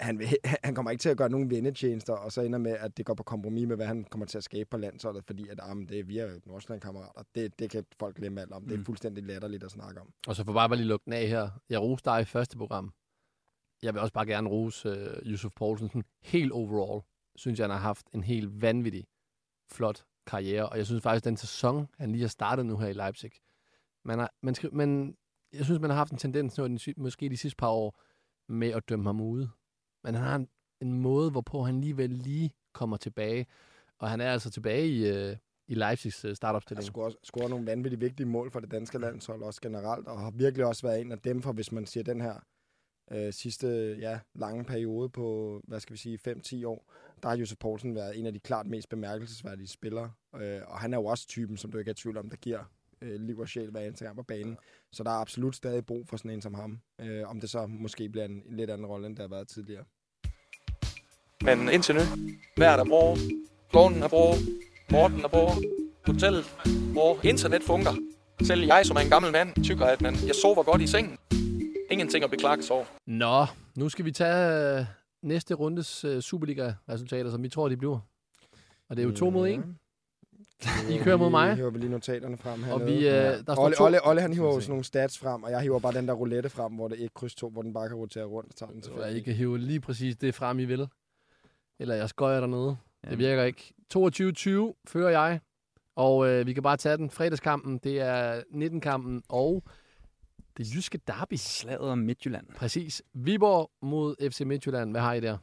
[0.01, 0.27] han, vil,
[0.65, 3.15] han kommer ikke til at gøre nogen vendetjenester, og så ender med, at det går
[3.15, 5.99] på kompromis med, hvad han kommer til at skabe på landsholdet, fordi at, ah, det
[6.01, 7.23] er vi er jo Nordsjælland-kammerater.
[7.35, 8.63] Det, det kan folk glemme alt om.
[8.65, 8.85] Det er Mm.
[8.85, 10.13] fuldstændig latterligt at snakke om.
[10.27, 11.51] Og så får bare bare lige lukke den af her.
[11.69, 12.93] Jeg roste dig i første program.
[13.83, 16.05] Jeg vil også bare gerne rose uh, Yusuf Poulsen.
[16.23, 17.03] Helt overall
[17.37, 19.05] synes jeg, han har haft en helt vanvittig
[19.73, 20.69] flot karriere.
[20.69, 23.31] Og jeg synes faktisk, den sæson, han lige har startet nu her i Leipzig,
[24.05, 25.17] man har, man skal, man,
[25.53, 28.01] jeg synes, man har haft en tendens nu, måske de sidste par år,
[28.49, 29.51] med at dømme ham ude.
[30.09, 30.49] Men han har en,
[30.81, 33.47] en måde, hvorpå han alligevel lige kommer tilbage.
[33.99, 35.37] Og han er altså tilbage i, uh,
[35.69, 36.85] i Leipzigs Han startopstilling.
[36.85, 40.67] scorer, scorer nogle vanvittigt vigtige mål for det danske landshold, også generelt, og har virkelig
[40.67, 42.35] også været en af dem, for hvis man siger den her
[43.11, 46.93] øh, sidste ja, lange periode på, hvad skal vi sige, 5-10 år,
[47.23, 50.13] der har Josef Poulsen været en af de klart mest bemærkelsesværdige spillere.
[50.35, 52.37] Øh, og han er jo også typen, som du ikke er i tvivl om, der
[52.37, 52.65] giver
[53.03, 54.57] øh, liv og sjæl hver eneste gang på banen.
[54.93, 56.81] Så der er absolut stadig brug for sådan en som ham.
[57.01, 59.49] Øh, om det så måske bliver en, en lidt anden rolle, end det har været
[59.49, 59.85] tidligere.
[61.45, 62.01] Men indtil nu,
[62.57, 63.17] vejret er bra,
[63.71, 64.35] klonen er bra,
[64.91, 65.55] Morten er bra,
[66.07, 66.45] hotellet
[66.95, 67.95] bra, internet fungerer.
[68.43, 71.19] Selv jeg, som er en gammel mand, tykker, at man, jeg sover godt i sengen.
[71.91, 72.85] Ingenting at beklage sig over.
[73.07, 74.85] Nå, nu skal vi tage øh,
[75.23, 77.99] næste rundes øh, Superliga-resultater, som vi tror, de bliver.
[78.89, 79.79] Og det er jo to mod en.
[80.91, 81.51] I kører mod mig.
[81.51, 82.73] Vi hiver lige notaterne frem her.
[82.73, 85.19] Og vi, øh, der står Olle, to- Olle, Olle, han hiver jo sådan nogle stats
[85.19, 87.49] frem, og jeg hiver bare den der roulette frem, hvor det er et kryds 2,
[87.51, 89.17] hvor den bare kan rotere rundt og tager den Så tilbage.
[89.19, 90.89] I kan hive lige præcis det frem, I vil.
[91.79, 92.67] Eller jeg skøjer dernede.
[92.69, 93.19] Det Jamen.
[93.19, 93.75] virker ikke.
[94.75, 95.41] 22-20 fører jeg.
[95.97, 97.11] Og øh, vi kan bare tage den.
[97.11, 99.63] Fredagskampen, det er 19-kampen og
[100.57, 101.35] det jyske derby.
[101.37, 102.47] Slaget om Midtjylland.
[102.57, 103.03] Præcis.
[103.15, 104.91] Viborg mod FC Midtjylland.
[104.91, 105.39] Hvad har I der?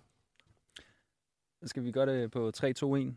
[1.66, 2.64] Skal vi gøre det på 3-2-1?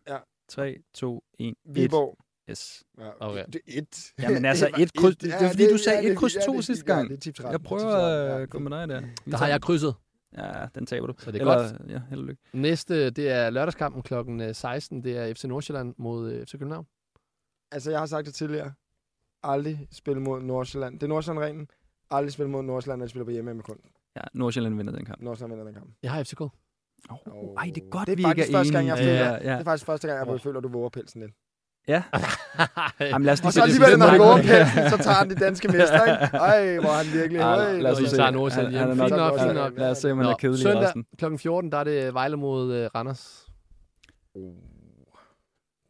[0.08, 0.16] Ja.
[0.48, 2.18] 3, 2, 1, Viborg.
[2.50, 2.84] Yes.
[2.98, 3.44] Ja, Okay.
[3.52, 4.12] Det er et.
[4.18, 5.16] Jamen altså, et kryds.
[5.16, 6.80] Det, Ja, det er fordi, du sagde ja, et kryds ja, 2 det er sidste
[6.82, 6.88] fint.
[6.88, 7.08] Ja, gang.
[7.08, 8.42] det er tip 13, Jeg tip prøver 13, ja.
[8.42, 9.00] at gå med dig der.
[9.00, 9.94] Vi Der har tager jeg krydset.
[9.94, 10.07] den.
[10.36, 11.14] Ja, den taber du.
[11.18, 11.90] Så det er Eller, godt.
[11.90, 12.42] Ja, held og lykke.
[12.52, 14.14] Næste, det er lørdagskampen kl.
[14.52, 15.04] 16.
[15.04, 16.86] Det er FC Nordsjælland mod øh, FC København.
[17.72, 18.72] Altså, jeg har sagt det tidligere.
[19.42, 20.94] Aldrig spille mod Nordsjælland.
[20.94, 21.68] Det er Nordsjælland-reglen.
[22.10, 23.80] Aldrig spille mod Nordsjælland, når de spiller på hjemme med kun.
[24.16, 25.22] Ja, Nordsjælland vinder den kamp.
[25.22, 25.94] Nordsjælland vinder den kamp.
[26.02, 26.40] Jeg har FCK.
[26.40, 26.48] Oh,
[27.58, 29.32] ej, det er godt, det er vi faktisk ikke er første gang, jeg føler, ja,
[29.32, 29.38] ja.
[29.38, 30.40] Det er faktisk første gang, jeg oh.
[30.40, 31.32] føler, at du våger pelsen lidt.
[31.88, 32.02] Ja.
[33.00, 35.68] Jamen, lad os lige Og så alligevel, når han pelsen, så tager han de danske
[35.74, 36.36] mester, ikke?
[36.36, 37.40] Ej, hvor han virkelig...
[37.40, 38.16] Ej, lad os se.
[38.16, 39.72] tager Han- er Fint nok- nok, ja, fint nok.
[39.78, 41.06] Lad os se, om han er kedelig søndag resten.
[41.18, 41.36] kl.
[41.36, 43.46] 14, der er det Vejle mod øh, Randers.
[44.34, 44.54] Uh,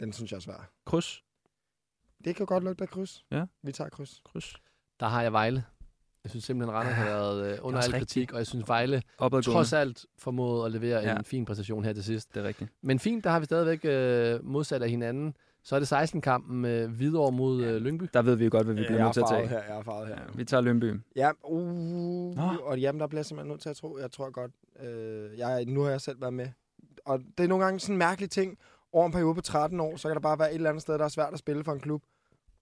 [0.01, 0.71] Den synes jeg er svær.
[0.87, 1.23] Kryds.
[2.25, 3.25] Det kan godt lugte af kryds.
[3.31, 3.45] Ja.
[3.63, 4.21] Vi tager kryds.
[4.33, 4.55] Kryds.
[5.01, 5.65] Der har jeg Vejle.
[6.25, 8.01] Jeg synes simpelthen, Randers har været øh, under al rigtigt.
[8.01, 9.03] kritik, og jeg synes, Vejle
[9.45, 11.17] trods alt formået at levere Ja.
[11.17, 12.35] en fin præstation her til sidst.
[12.35, 12.71] Det er rigtigt.
[12.83, 15.35] Men fint, der har vi stadigvæk øh, modsat af hinanden.
[15.63, 18.05] Så er det 16-kampen med Hvidovre mod øh, Lyngby.
[18.15, 19.49] Der ved vi jo godt, hvad vi bliver er nødt til at tage.
[19.49, 20.15] her, jeg er farvet her.
[20.15, 21.01] Ja, vi tager Lønby.
[21.17, 22.39] Ja, uh,
[22.69, 23.99] og jamen, der bliver jeg simpelthen nødt til at tro.
[23.99, 24.51] Jeg tror godt,
[24.81, 26.49] øh, jeg, nu har jeg selv været med.
[27.05, 28.59] Og det er nogle gange sådan en mærkelig ting.
[28.93, 30.99] Over en periode på 13 år, så kan der bare være et eller andet sted,
[30.99, 32.03] der er svært at spille for en klub.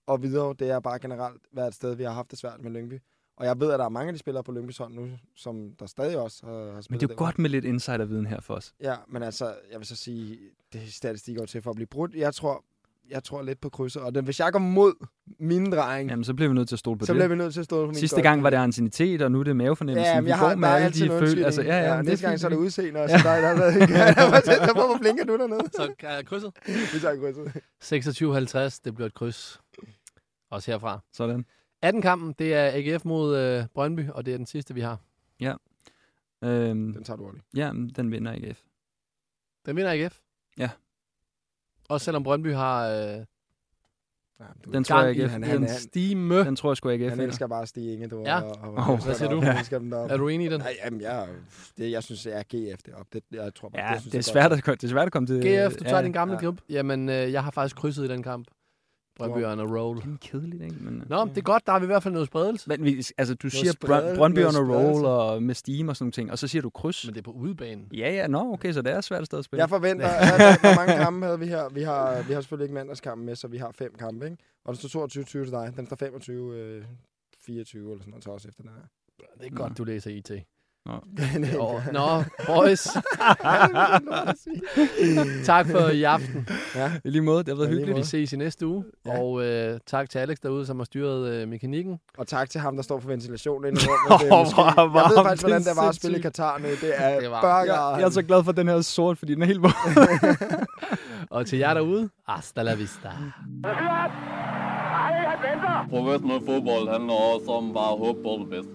[0.06, 2.70] Og videre, det er bare generelt været et sted, vi har haft det svært med
[2.70, 3.00] Lyngby.
[3.36, 5.72] Og jeg ved, at der er mange af de spillere på Lyngbys hold nu, som
[5.78, 8.40] der stadig også har, har spillet Men det er jo godt med lidt insiderviden her
[8.40, 8.74] for os.
[8.80, 10.38] Ja, men altså, jeg vil så sige,
[10.72, 12.14] det er statistik over til for at blive brudt.
[12.14, 12.64] Jeg tror,
[13.10, 14.02] jeg tror lidt på krydset.
[14.02, 15.06] Og den, hvis jeg går mod
[15.40, 17.16] min dreng, Jamen, så bliver vi nødt til at stole på så det.
[17.18, 19.40] bliver vi nødt til at stå på min Sidste gang var det anciennitet, og nu
[19.40, 20.12] er det mavefornemmelsen.
[20.14, 22.24] Ja, men vi jeg har med alle altid de føl- altså, ja, ja, ja, næste
[22.26, 23.16] er gang så er det udseende også.
[23.22, 25.60] Der, der, der, der, Hvorfor blinker du dernede?
[25.72, 26.52] Så jeg krydset?
[26.66, 27.16] Vi tager
[27.82, 28.74] krydset.
[28.76, 29.60] 26-50, det bliver et kryds.
[30.50, 31.00] Også herfra.
[31.12, 31.44] Sådan.
[31.82, 34.98] 18 kampen, det er AGF mod øh, Brøndby, og det er den sidste, vi har.
[35.40, 35.54] Ja.
[36.44, 37.46] Øhm, Den tager du ordentligt.
[37.56, 38.60] ja, men den vinder AGF.
[39.66, 40.18] Den vinder AGF.
[40.58, 40.68] Ja.
[41.88, 43.24] Også selvom Brøndby har øh,
[44.72, 45.30] Den tror jeg gang i AGF.
[45.32, 46.38] han- en han- han- stime.
[46.44, 48.20] Den tror jeg sgu AGF Han elsker bare at stige Inge, du.
[48.26, 48.40] Ja.
[48.40, 49.40] Og, og, Åh, og, hvad siger du?
[49.58, 50.14] Elsker dem deroppe.
[50.14, 50.60] Er du enig i den?
[50.60, 51.28] Nej, jamen, jeg,
[51.78, 52.42] det, jeg synes, jeg er
[52.74, 53.06] GF deroppe.
[53.12, 54.68] Det, jeg tror bare, Ja, det, synes det er, svært godt.
[54.68, 55.36] at, det er svært at komme til...
[55.40, 56.40] GF, du tager ja, din gamle ja.
[56.40, 56.60] klub.
[56.70, 58.48] Jamen, øh, jeg har faktisk krydset i den kamp.
[59.16, 59.96] Brøndby on a roll.
[59.96, 60.76] Det er kedeligt, ikke?
[60.80, 62.68] Men, Nå, det er godt, der har vi i hvert fald noget spredelse.
[62.68, 65.88] men vi, altså, du siger spredelse- Brøn- Brøndby on a noget roll og med steam
[65.88, 67.06] og sådan nogle ting, og så siger du kryds.
[67.06, 67.88] Men det er på udebanen.
[67.92, 69.60] Ja, ja, nå, okay, så det er svært et sted at spille.
[69.60, 71.68] Jeg forventer, at, hvor mange kampe havde vi her?
[71.68, 74.36] Vi har, vi har selvfølgelig ikke mandagskampen med, så vi har fem kampe, ikke?
[74.64, 75.72] Og den står 22-20 til dig.
[75.76, 76.84] Den står 25 øh,
[77.46, 78.82] 24 eller sådan noget til os efter den her.
[79.40, 80.30] Det er godt, du læser IT.
[80.90, 81.00] Nå.
[81.38, 82.82] Nå, Nå boys.
[85.44, 86.48] tak for i aften.
[86.74, 86.92] Ja.
[87.04, 87.98] I lige måde, det har været Ja, hyggeligt.
[87.98, 88.84] Vi ses i næste uge.
[89.06, 89.20] Ja.
[89.20, 91.98] Og øh, tak til Alex derude, som har styret øh, mekanikken.
[92.18, 94.20] Og tak til ham, der står for ventilation inde i rummet.
[94.20, 96.20] Det er Åh, måske, jeg ved faktisk, hvordan det er var at spille i.
[96.22, 96.64] Katar nu.
[96.68, 97.64] Det er Det var- burger.
[97.90, 99.62] Jeg, jeg er så glad for, at den her er sort, fordi den er helt
[99.62, 99.70] våd.
[101.30, 103.08] Og til jer derude, hasta la vista.
[105.90, 108.72] Professionel fodbold handler også om bare at håbe på det bedste.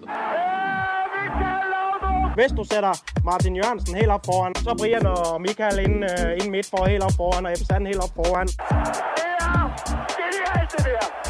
[2.34, 2.92] Hvis du sætter
[3.24, 7.02] Martin Jørgensen helt op foran, så Brian og Michael ind, øh, ind midt for helt
[7.02, 8.48] op foran, og Ebbe Sand helt op foran.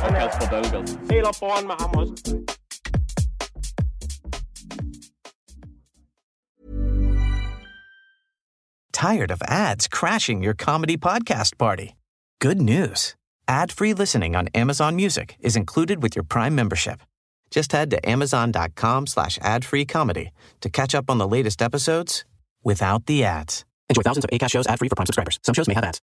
[0.05, 0.89] Og Kasper Dahlgaard.
[1.13, 2.15] Helt op foran med ham også.
[8.93, 11.89] Tired of ads crashing your comedy podcast party?
[12.41, 13.17] Good news.
[13.49, 16.99] Ad-free listening on Amazon Music is included with your Prime membership.
[17.53, 20.31] Just head to amazon.com slash ad-free comedy
[20.63, 22.25] to catch up on the latest episodes
[22.65, 23.65] without the ads.
[23.89, 25.39] Enjoy thousands of ACAST shows ad-free for Prime subscribers.
[25.45, 26.01] Some shows may have ads.